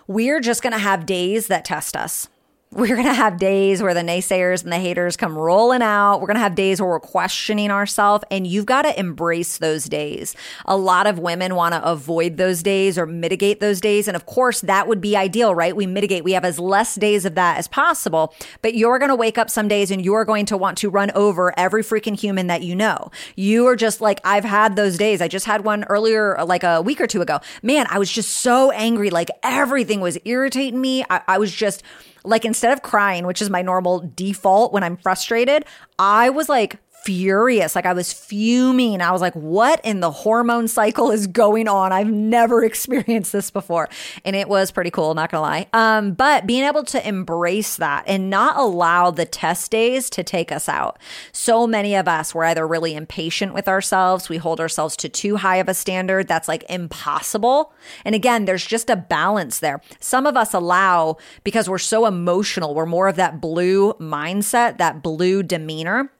we're 0.08 0.40
just 0.40 0.62
going 0.62 0.74
to 0.74 0.80
have 0.80 1.06
days 1.06 1.48
that 1.48 1.66
test 1.66 1.96
us. 1.96 2.28
We're 2.74 2.96
going 2.96 3.04
to 3.04 3.14
have 3.14 3.38
days 3.38 3.84
where 3.84 3.94
the 3.94 4.00
naysayers 4.00 4.64
and 4.64 4.72
the 4.72 4.80
haters 4.80 5.18
come 5.18 5.38
rolling 5.38 5.82
out. 5.82 6.22
We're 6.22 6.28
going 6.28 6.36
to 6.36 6.42
have 6.42 6.56
days 6.56 6.80
where 6.80 6.90
we're 6.90 7.02
questioning 7.02 7.70
ourselves, 7.70 8.24
and 8.32 8.48
you've 8.48 8.66
got 8.66 8.84
to 8.84 8.98
embrace 8.98 9.58
those 9.58 9.84
days. 9.84 10.38
A 10.64 10.78
lot 10.78 11.06
of 11.06 11.20
women 11.20 11.56
want 11.56 11.74
to 11.74 11.84
avoid 11.84 12.38
those 12.38 12.64
days 12.64 12.98
or 12.98 13.06
mitigate 13.06 13.60
those 13.60 13.82
days. 13.82 14.08
And 14.08 14.16
of 14.16 14.26
course, 14.26 14.62
that 14.62 14.88
would 14.88 15.02
be 15.02 15.18
ideal, 15.18 15.54
right? 15.54 15.76
We 15.76 15.86
mitigate, 15.86 16.24
we 16.24 16.32
have 16.32 16.46
as 16.46 16.60
less 16.60 16.96
days 16.96 17.26
of 17.26 17.36
that 17.36 17.58
as 17.58 17.68
possible. 17.68 18.34
But 18.62 18.74
you're 18.74 19.00
going 19.00 19.10
to 19.10 19.18
wake 19.18 19.38
up 19.38 19.50
some 19.50 19.68
days 19.68 19.92
and 19.92 20.02
you're 20.02 20.24
going 20.24 20.46
to 20.46 20.56
want 20.56 20.78
to 20.78 20.90
run 20.90 21.12
over 21.12 21.54
every 21.60 21.84
freaking 21.84 22.18
human 22.18 22.48
that 22.48 22.62
you 22.62 22.74
know. 22.74 23.12
You 23.36 23.68
are 23.68 23.76
just 23.76 24.00
like, 24.00 24.22
I've 24.24 24.46
had 24.46 24.78
those 24.78 24.98
days. 24.98 25.20
I 25.20 25.28
just 25.28 25.46
had 25.46 25.66
one 25.66 25.84
earlier, 25.90 26.42
like 26.46 26.64
a 26.64 26.82
week 26.82 27.02
or 27.02 27.08
two 27.08 27.22
ago. 27.22 27.42
Man, 27.62 27.86
I 27.90 28.00
was 28.00 28.10
just 28.10 28.30
so 28.30 28.72
angry. 28.72 29.10
Like 29.10 29.28
everything 29.44 30.00
was 30.00 30.18
irritating 30.24 30.80
me. 30.80 31.04
I, 31.10 31.22
I 31.28 31.38
was 31.38 31.54
just, 31.54 31.84
like 32.24 32.46
instead 32.46 32.72
of 32.72 32.82
crying, 32.82 33.26
which 33.26 33.42
is 33.42 33.50
my 33.50 33.62
normal 33.62 34.12
default 34.16 34.74
when 34.74 34.84
I'm 34.84 34.98
frustrated, 34.98 35.66
I 35.98 36.30
was 36.30 36.50
like 36.50 36.80
furious. 37.04 37.76
Like 37.76 37.86
I 37.86 37.94
was 37.94 38.14
fuming. 38.14 39.02
I 39.02 39.12
was 39.12 39.22
like, 39.22 39.34
what 39.34 39.82
in 39.84 40.00
the 40.00 40.12
hormone 40.12 40.68
cycle 40.68 41.12
is 41.12 41.28
going 41.28 41.68
on? 41.68 41.92
I've 41.92 42.12
never 42.12 42.64
experienced 42.72 43.32
this 43.32 43.52
before. 43.52 43.90
And 44.24 44.36
it 44.36 44.48
was 44.48 44.72
pretty 44.72 44.92
cool, 44.92 45.14
not 45.14 45.32
gonna 45.32 45.42
lie. 45.42 45.68
Um, 45.74 46.14
but 46.14 46.46
being 46.46 46.64
able 46.64 46.84
to 46.86 47.08
embrace 47.08 47.78
that 47.78 48.04
and 48.08 48.30
not 48.30 48.58
allow 48.58 49.12
the 49.12 49.26
test 49.26 49.72
days 49.72 50.10
to 50.12 50.24
take 50.24 50.52
us 50.52 50.70
out. 50.70 51.00
So 51.32 51.66
many 51.66 51.96
of 51.96 52.08
us 52.08 52.36
were 52.36 52.46
either 52.46 52.68
really 52.68 52.96
impatient 52.96 53.54
with 53.54 53.68
ourselves, 53.68 54.30
we 54.30 54.38
hold 54.38 54.60
ourselves 54.60 54.96
to 54.98 55.10
too 55.10 55.38
high 55.38 55.58
of 55.58 55.70
a 55.70 55.74
standard 55.74 56.28
that's 56.28 56.48
like 56.48 56.64
impossible. 56.70 57.74
And 58.06 58.16
again, 58.16 58.46
there's 58.46 58.66
just 58.66 58.90
a 58.90 58.96
balance 58.96 59.60
there. 59.60 59.82
Some 60.00 60.26
of 60.26 60.38
us 60.38 60.54
allow 60.54 61.18
because 61.44 61.70
we're 61.70 61.78
so 61.78 62.06
emotional, 62.06 62.76
we're 62.76 62.86
more 62.86 63.08
of 63.08 63.16
that 63.16 63.42
blue 63.42 63.94
mindset, 63.94 64.78
that 64.78 65.02
blue 65.02 65.44
demeanor 65.44 66.12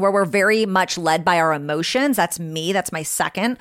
where 0.00 0.10
we're 0.10 0.24
very 0.24 0.66
much 0.66 0.98
led 0.98 1.24
by 1.24 1.38
our 1.38 1.52
emotions. 1.52 2.16
That's 2.16 2.40
me. 2.40 2.72
That's 2.72 2.92
my 2.92 3.02
second 3.02 3.58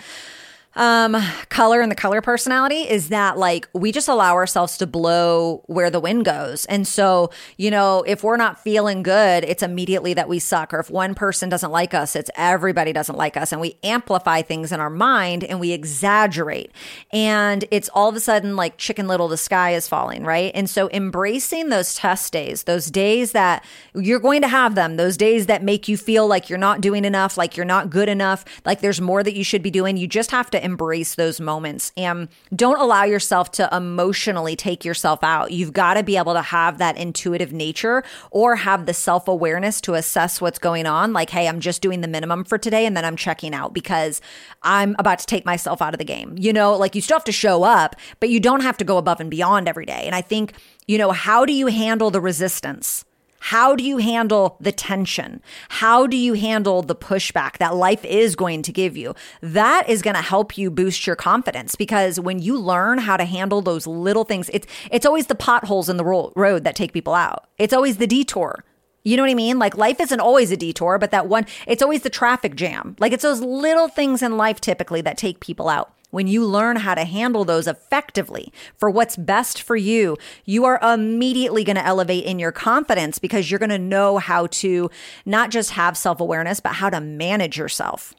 um, 0.80 1.18
color 1.50 1.82
and 1.82 1.92
the 1.92 1.96
color 1.96 2.22
personality 2.22 2.90
is 2.90 3.10
that 3.10 3.38
like 3.38 3.68
we 3.74 3.92
just 3.92 4.08
allow 4.08 4.36
ourselves 4.36 4.78
to 4.78 4.88
blow 4.88 5.62
where 5.68 5.90
the 5.90 6.00
wind 6.00 6.24
goes. 6.24 6.66
And 6.68 6.88
so, 6.88 7.32
you 7.58 7.70
know, 7.70 8.02
if 8.08 8.24
we're 8.24 8.38
not 8.38 8.64
feeling 8.64 9.04
good, 9.04 9.44
it's 9.44 9.62
immediately 9.62 10.14
that 10.14 10.30
we 10.30 10.40
suck. 10.40 10.74
Or 10.74 10.80
if 10.80 10.90
one 10.90 11.16
person 11.16 11.50
doesn't 11.50 11.70
like 11.72 11.94
us, 11.94 12.16
it's 12.16 12.32
everybody 12.38 12.94
doesn't 12.94 13.18
like 13.18 13.36
us. 13.36 13.52
And 13.52 13.60
we 13.60 13.76
amplify 13.84 14.42
things 14.42 14.72
in 14.72 14.80
our 14.80 14.90
mind 14.90 15.44
and 15.44 15.60
we 15.60 15.74
exaggerate. 15.74 16.72
And 17.12 17.66
it's 17.72 17.90
all 17.94 18.08
of 18.08 18.16
a 18.16 18.22
sudden 18.22 18.56
like 18.56 18.78
chicken 18.78 19.06
little, 19.06 19.28
the 19.28 19.36
sky 19.36 19.74
is 19.74 19.86
falling, 19.86 20.24
right? 20.24 20.54
And 20.56 20.70
so 20.70 20.90
embracing 20.92 21.68
those 21.68 21.94
test 21.94 22.32
days, 22.32 22.64
those 22.64 22.90
days 22.90 23.34
that 23.34 23.66
you're 23.94 24.20
going 24.20 24.42
to 24.44 24.48
have 24.48 24.76
them, 24.76 24.96
those 24.96 25.18
days 25.18 25.48
that 25.48 25.62
make 25.62 25.90
you 25.90 25.98
feel 25.98 26.26
like 26.26 26.50
you're 26.50 26.58
not 26.58 26.80
doing 26.80 27.04
enough, 27.04 27.38
like 27.38 27.58
you're 27.58 27.66
not 27.66 27.90
good 27.90 28.08
enough, 28.08 28.46
like 28.64 28.80
there's 28.80 29.02
more 29.02 29.24
that 29.24 29.36
you 29.36 29.44
should 29.44 29.62
be 29.62 29.70
doing. 29.70 29.98
You 29.98 30.08
just 30.08 30.32
have 30.32 30.50
to 30.52 30.69
embrace 30.70 31.16
those 31.16 31.40
moments 31.40 31.92
and 31.98 32.28
don't 32.56 32.80
allow 32.80 33.04
yourself 33.04 33.52
to 33.52 33.68
emotionally 33.76 34.56
take 34.56 34.86
yourself 34.86 35.24
out. 35.24 35.52
You've 35.52 35.74
got 35.74 35.96
to 35.96 36.04
be 36.04 36.18
able 36.18 36.34
to 36.34 36.42
have 36.42 36.78
that 36.78 36.98
intuitive 36.98 37.52
nature 37.52 38.04
or 38.32 38.56
have 38.56 38.86
the 38.86 38.94
self 38.94 39.28
awareness 39.28 39.82
to 39.82 39.96
assess 39.96 40.40
what's 40.40 40.60
going 40.60 40.86
on. 40.86 41.14
Like, 41.14 41.30
hey, 41.30 41.48
I'm 41.48 41.60
just 41.60 41.82
doing 41.82 42.02
the 42.02 42.08
minimum 42.08 42.44
for 42.44 42.58
today 42.58 42.86
and 42.86 42.96
then 42.96 43.06
I'm 43.06 43.16
checking 43.16 43.54
out 43.54 43.74
because 43.74 44.22
I'm 44.62 44.96
about 45.00 45.20
to 45.20 45.26
take 45.26 45.46
myself 45.46 45.82
out 45.82 45.94
of 45.94 45.98
the 45.98 46.06
game. 46.06 46.36
You 46.38 46.54
know, 46.54 46.78
like 46.78 46.96
you 46.96 47.02
still 47.02 47.18
have 47.18 47.24
to 47.26 47.32
show 47.32 47.64
up, 47.64 47.96
but 48.20 48.30
you 48.30 48.40
don't 48.40 48.62
have 48.62 48.78
to 48.78 48.86
go 48.86 48.98
above 48.98 49.20
and 49.20 49.30
beyond 49.30 49.68
every 49.68 49.86
day. 49.86 50.04
And 50.06 50.16
I 50.16 50.22
think, 50.22 50.54
you 50.88 50.98
know, 50.98 51.12
how 51.12 51.46
do 51.46 51.54
you 51.54 51.68
handle 51.68 52.12
the 52.12 52.22
resistance? 52.22 53.06
How 53.40 53.76
do 53.76 53.84
you 53.84 53.98
handle 53.98 54.58
the 54.60 54.72
tension? 54.72 55.42
How 55.70 56.08
do 56.08 56.18
you 56.18 56.34
handle 56.34 56.82
the 56.82 56.96
pushback 56.96 57.58
that 57.58 57.76
life 57.76 58.04
is 58.06 58.36
going 58.36 58.62
to 58.64 58.72
give 58.72 58.98
you? 58.98 59.16
That 59.42 59.90
is 59.90 60.02
going 60.02 60.16
to 60.16 60.22
help 60.22 60.58
you 60.58 60.70
boost 60.70 61.08
your 61.08 61.16
confidence 61.16 61.76
because 61.76 62.20
when 62.20 62.40
you 62.40 62.58
learn 62.58 63.00
how 63.00 63.18
to 63.18 63.26
handle 63.26 63.62
those 63.62 63.88
little 63.88 64.24
things, 64.24 64.50
it's 64.54 64.68
it's 64.92 65.06
always 65.06 65.28
the 65.28 65.36
potholes 65.36 65.90
in 65.90 65.98
the 65.98 66.06
road 66.06 66.64
that 66.64 66.76
take 66.76 66.94
people 66.94 67.16
out. 67.16 67.48
It's 67.58 67.74
always 67.74 67.98
the 67.98 68.08
detour. 68.08 68.64
You 69.04 69.16
know 69.16 69.24
what 69.24 69.32
I 69.32 69.36
mean? 69.36 69.58
Like 69.58 69.78
life 69.78 70.00
isn't 70.02 70.20
always 70.20 70.52
a 70.52 70.58
detour, 70.58 70.98
but 71.00 71.12
that 71.12 71.28
one, 71.28 71.46
it's 71.66 71.82
always 71.82 72.02
the 72.02 72.10
traffic 72.10 72.56
jam. 72.56 72.96
Like 73.00 73.14
it's 73.14 73.24
those 73.24 73.42
little 73.42 73.88
things 73.88 74.22
in 74.22 74.38
life 74.38 74.60
typically 74.60 75.02
that 75.02 75.18
take 75.18 75.40
people 75.40 75.70
out. 75.70 75.94
When 76.12 76.28
you 76.28 76.46
learn 76.46 76.78
how 76.78 76.96
to 76.96 77.04
handle 77.06 77.46
those 77.46 77.68
effectively 77.68 78.52
for 78.76 78.90
what's 78.90 79.16
best 79.16 79.62
for 79.62 79.76
you, 79.76 80.18
you 80.46 80.66
are 80.66 80.80
immediately 80.82 81.64
going 81.64 81.76
to 81.76 81.86
elevate 81.86 82.26
in 82.26 82.40
your 82.40 82.52
confidence 82.52 83.20
because 83.20 83.50
you're 83.50 83.60
going 83.60 83.70
to 83.70 83.78
know 83.78 84.18
how 84.18 84.48
to 84.48 84.90
not 85.26 85.52
just 85.52 85.72
have 85.72 85.96
self 85.96 86.20
awareness, 86.20 86.60
but 86.60 86.74
how 86.74 86.90
to 86.90 87.00
manage 87.00 87.58
yourself 87.58 88.16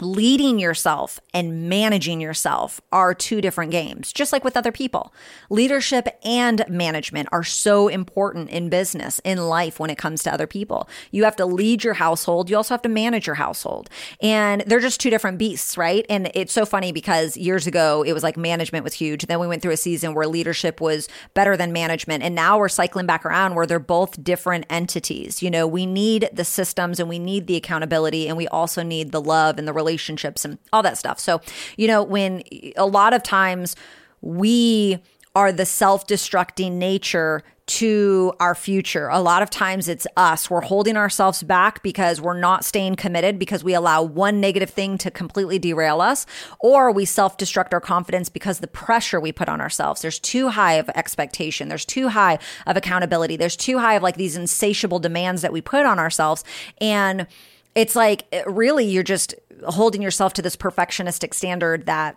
leading 0.00 0.58
yourself 0.58 1.18
and 1.32 1.68
managing 1.68 2.20
yourself 2.20 2.80
are 2.92 3.14
two 3.14 3.40
different 3.40 3.70
games, 3.72 4.12
just 4.12 4.32
like 4.32 4.44
with 4.44 4.56
other 4.56 4.72
people. 4.72 5.14
Leadership 5.48 6.08
and 6.24 6.64
management 6.68 7.28
are 7.32 7.44
so 7.44 7.88
important 7.88 8.50
in 8.50 8.68
business, 8.68 9.20
in 9.24 9.48
life, 9.48 9.80
when 9.80 9.88
it 9.88 9.96
comes 9.96 10.22
to 10.22 10.32
other 10.32 10.46
people. 10.46 10.88
You 11.10 11.24
have 11.24 11.36
to 11.36 11.46
lead 11.46 11.82
your 11.82 11.94
household. 11.94 12.50
You 12.50 12.56
also 12.56 12.74
have 12.74 12.82
to 12.82 12.88
manage 12.88 13.26
your 13.26 13.36
household. 13.36 13.88
And 14.20 14.62
they're 14.66 14.80
just 14.80 15.00
two 15.00 15.10
different 15.10 15.38
beasts, 15.38 15.78
right? 15.78 16.04
And 16.10 16.30
it's 16.34 16.52
so 16.52 16.66
funny 16.66 16.92
because 16.92 17.36
years 17.36 17.66
ago, 17.66 18.02
it 18.02 18.12
was 18.12 18.22
like 18.22 18.36
management 18.36 18.84
was 18.84 18.94
huge. 18.94 19.26
Then 19.26 19.40
we 19.40 19.46
went 19.46 19.62
through 19.62 19.72
a 19.72 19.78
season 19.78 20.14
where 20.14 20.26
leadership 20.26 20.80
was 20.80 21.08
better 21.32 21.56
than 21.56 21.72
management. 21.72 22.22
And 22.22 22.34
now 22.34 22.58
we're 22.58 22.68
cycling 22.68 23.06
back 23.06 23.24
around 23.24 23.54
where 23.54 23.66
they're 23.66 23.78
both 23.78 24.22
different 24.22 24.66
entities. 24.68 25.42
You 25.42 25.50
know, 25.50 25.66
we 25.66 25.86
need 25.86 26.28
the 26.32 26.44
systems 26.44 27.00
and 27.00 27.08
we 27.08 27.18
need 27.18 27.46
the 27.46 27.56
accountability 27.56 28.28
and 28.28 28.36
we 28.36 28.46
also 28.48 28.82
need 28.82 29.12
the 29.12 29.20
love 29.20 29.58
and 29.58 29.66
the 29.66 29.72
relationships 29.86 30.44
and 30.44 30.58
all 30.72 30.82
that 30.82 30.98
stuff. 30.98 31.18
So, 31.18 31.40
you 31.76 31.86
know, 31.86 32.02
when 32.02 32.42
a 32.76 32.86
lot 32.86 33.14
of 33.14 33.22
times 33.22 33.76
we 34.20 34.98
are 35.36 35.52
the 35.52 35.66
self 35.66 36.06
destructing 36.06 36.72
nature 36.72 37.42
to 37.66 38.32
our 38.38 38.54
future. 38.54 39.08
A 39.08 39.20
lot 39.20 39.42
of 39.42 39.50
times 39.50 39.88
it's 39.88 40.06
us. 40.16 40.48
We're 40.48 40.60
holding 40.60 40.96
ourselves 40.96 41.42
back 41.42 41.82
because 41.82 42.20
we're 42.20 42.38
not 42.38 42.64
staying 42.64 42.94
committed 42.94 43.40
because 43.40 43.64
we 43.64 43.74
allow 43.74 44.04
one 44.04 44.40
negative 44.40 44.70
thing 44.70 44.98
to 44.98 45.10
completely 45.10 45.58
derail 45.58 46.00
us, 46.00 46.26
or 46.60 46.92
we 46.92 47.04
self 47.04 47.36
destruct 47.36 47.72
our 47.72 47.80
confidence 47.80 48.28
because 48.28 48.60
the 48.60 48.68
pressure 48.68 49.20
we 49.20 49.32
put 49.32 49.48
on 49.48 49.60
ourselves. 49.60 50.00
There's 50.00 50.20
too 50.20 50.48
high 50.48 50.74
of 50.74 50.88
expectation. 50.90 51.68
There's 51.68 51.84
too 51.84 52.08
high 52.08 52.38
of 52.66 52.76
accountability. 52.76 53.36
There's 53.36 53.56
too 53.56 53.78
high 53.78 53.94
of 53.94 54.02
like 54.02 54.16
these 54.16 54.36
insatiable 54.36 55.00
demands 55.00 55.42
that 55.42 55.52
we 55.52 55.60
put 55.60 55.86
on 55.86 55.98
ourselves. 55.98 56.44
And 56.80 57.26
it's 57.74 57.94
like 57.94 58.32
really 58.46 58.86
you're 58.86 59.02
just 59.02 59.34
holding 59.64 60.02
yourself 60.02 60.32
to 60.34 60.42
this 60.42 60.56
perfectionistic 60.56 61.34
standard 61.34 61.86
that 61.86 62.16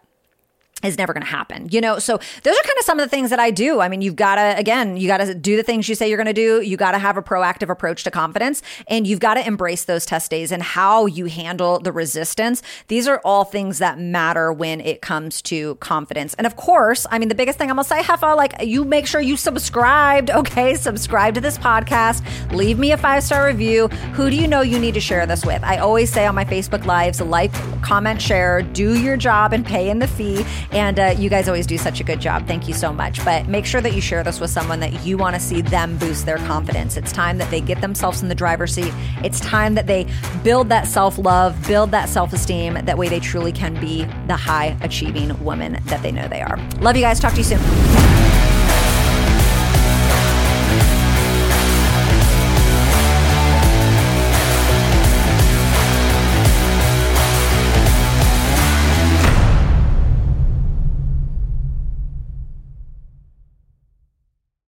is 0.83 0.97
never 0.97 1.13
going 1.13 1.23
to 1.23 1.29
happen. 1.29 1.67
You 1.71 1.81
know, 1.81 1.99
so 1.99 2.17
those 2.17 2.53
are 2.57 2.63
kind 2.63 2.77
of 2.79 2.85
some 2.85 2.99
of 2.99 3.05
the 3.05 3.09
things 3.09 3.29
that 3.29 3.39
I 3.39 3.51
do. 3.51 3.79
I 3.79 3.89
mean, 3.89 4.01
you've 4.01 4.15
got 4.15 4.35
to, 4.35 4.57
again, 4.57 4.97
you 4.97 5.07
got 5.07 5.17
to 5.17 5.33
do 5.33 5.55
the 5.55 5.63
things 5.63 5.89
you 5.89 5.95
say 5.95 6.07
you're 6.07 6.17
going 6.17 6.27
to 6.27 6.33
do. 6.33 6.61
You 6.61 6.77
got 6.77 6.91
to 6.91 6.99
have 6.99 7.17
a 7.17 7.21
proactive 7.21 7.69
approach 7.69 8.03
to 8.05 8.11
confidence 8.11 8.61
and 8.87 9.05
you've 9.05 9.19
got 9.19 9.35
to 9.35 9.45
embrace 9.45 9.85
those 9.85 10.05
test 10.05 10.31
days 10.31 10.51
and 10.51 10.63
how 10.63 11.05
you 11.05 11.25
handle 11.25 11.79
the 11.79 11.91
resistance. 11.91 12.61
These 12.87 13.07
are 13.07 13.21
all 13.25 13.43
things 13.43 13.79
that 13.79 13.99
matter 13.99 14.53
when 14.53 14.81
it 14.81 15.01
comes 15.01 15.41
to 15.43 15.75
confidence. 15.75 16.33
And 16.35 16.47
of 16.47 16.55
course, 16.55 17.05
I 17.11 17.19
mean, 17.19 17.29
the 17.29 17.35
biggest 17.35 17.57
thing 17.57 17.69
I'm 17.69 17.75
going 17.75 17.83
to 17.83 17.89
say, 17.89 18.01
Heffa, 18.01 18.35
like 18.35 18.53
you 18.61 18.85
make 18.85 19.05
sure 19.05 19.21
you 19.21 19.37
subscribed. 19.37 20.29
Okay. 20.29 20.75
Subscribe 20.79 21.33
to 21.35 21.41
this 21.41 21.57
podcast. 21.57 22.23
Leave 22.53 22.79
me 22.79 22.91
a 22.91 22.97
five 22.97 23.23
star 23.23 23.45
review. 23.45 23.87
Who 24.13 24.29
do 24.29 24.35
you 24.35 24.47
know 24.47 24.61
you 24.61 24.79
need 24.79 24.93
to 24.93 25.01
share 25.01 25.25
this 25.25 25.45
with? 25.45 25.63
I 25.63 25.77
always 25.77 26.11
say 26.11 26.25
on 26.25 26.35
my 26.35 26.45
Facebook 26.45 26.85
lives, 26.85 27.21
like, 27.21 27.51
comment, 27.81 28.21
share, 28.21 28.61
do 28.61 28.99
your 28.99 29.17
job 29.17 29.53
and 29.53 29.65
pay 29.65 29.89
in 29.89 29.99
the 29.99 30.07
fee. 30.07 30.45
And 30.71 30.99
uh, 30.99 31.15
you 31.17 31.29
guys 31.29 31.47
always 31.47 31.65
do 31.65 31.77
such 31.77 31.99
a 31.99 32.03
good 32.03 32.19
job. 32.19 32.47
Thank 32.47 32.67
you 32.67 32.73
so 32.73 32.93
much. 32.93 33.23
But 33.25 33.47
make 33.47 33.65
sure 33.65 33.81
that 33.81 33.93
you 33.93 34.01
share 34.01 34.23
this 34.23 34.39
with 34.39 34.49
someone 34.51 34.79
that 34.81 35.05
you 35.05 35.17
want 35.17 35.35
to 35.35 35.39
see 35.39 35.61
them 35.61 35.97
boost 35.97 36.25
their 36.25 36.37
confidence. 36.37 36.97
It's 36.97 37.11
time 37.11 37.37
that 37.39 37.49
they 37.49 37.61
get 37.61 37.81
themselves 37.81 38.21
in 38.21 38.29
the 38.29 38.35
driver's 38.35 38.73
seat. 38.73 38.93
It's 39.23 39.39
time 39.39 39.75
that 39.75 39.87
they 39.87 40.07
build 40.43 40.69
that 40.69 40.87
self 40.87 41.17
love, 41.17 41.67
build 41.67 41.91
that 41.91 42.09
self 42.09 42.33
esteem. 42.33 42.73
That 42.85 42.97
way 42.97 43.09
they 43.09 43.19
truly 43.19 43.51
can 43.51 43.79
be 43.79 44.05
the 44.27 44.35
high 44.35 44.77
achieving 44.81 45.43
woman 45.43 45.79
that 45.85 46.01
they 46.03 46.11
know 46.11 46.27
they 46.27 46.41
are. 46.41 46.57
Love 46.79 46.95
you 46.95 47.01
guys. 47.01 47.19
Talk 47.19 47.33
to 47.33 47.39
you 47.39 47.43
soon. 47.43 48.28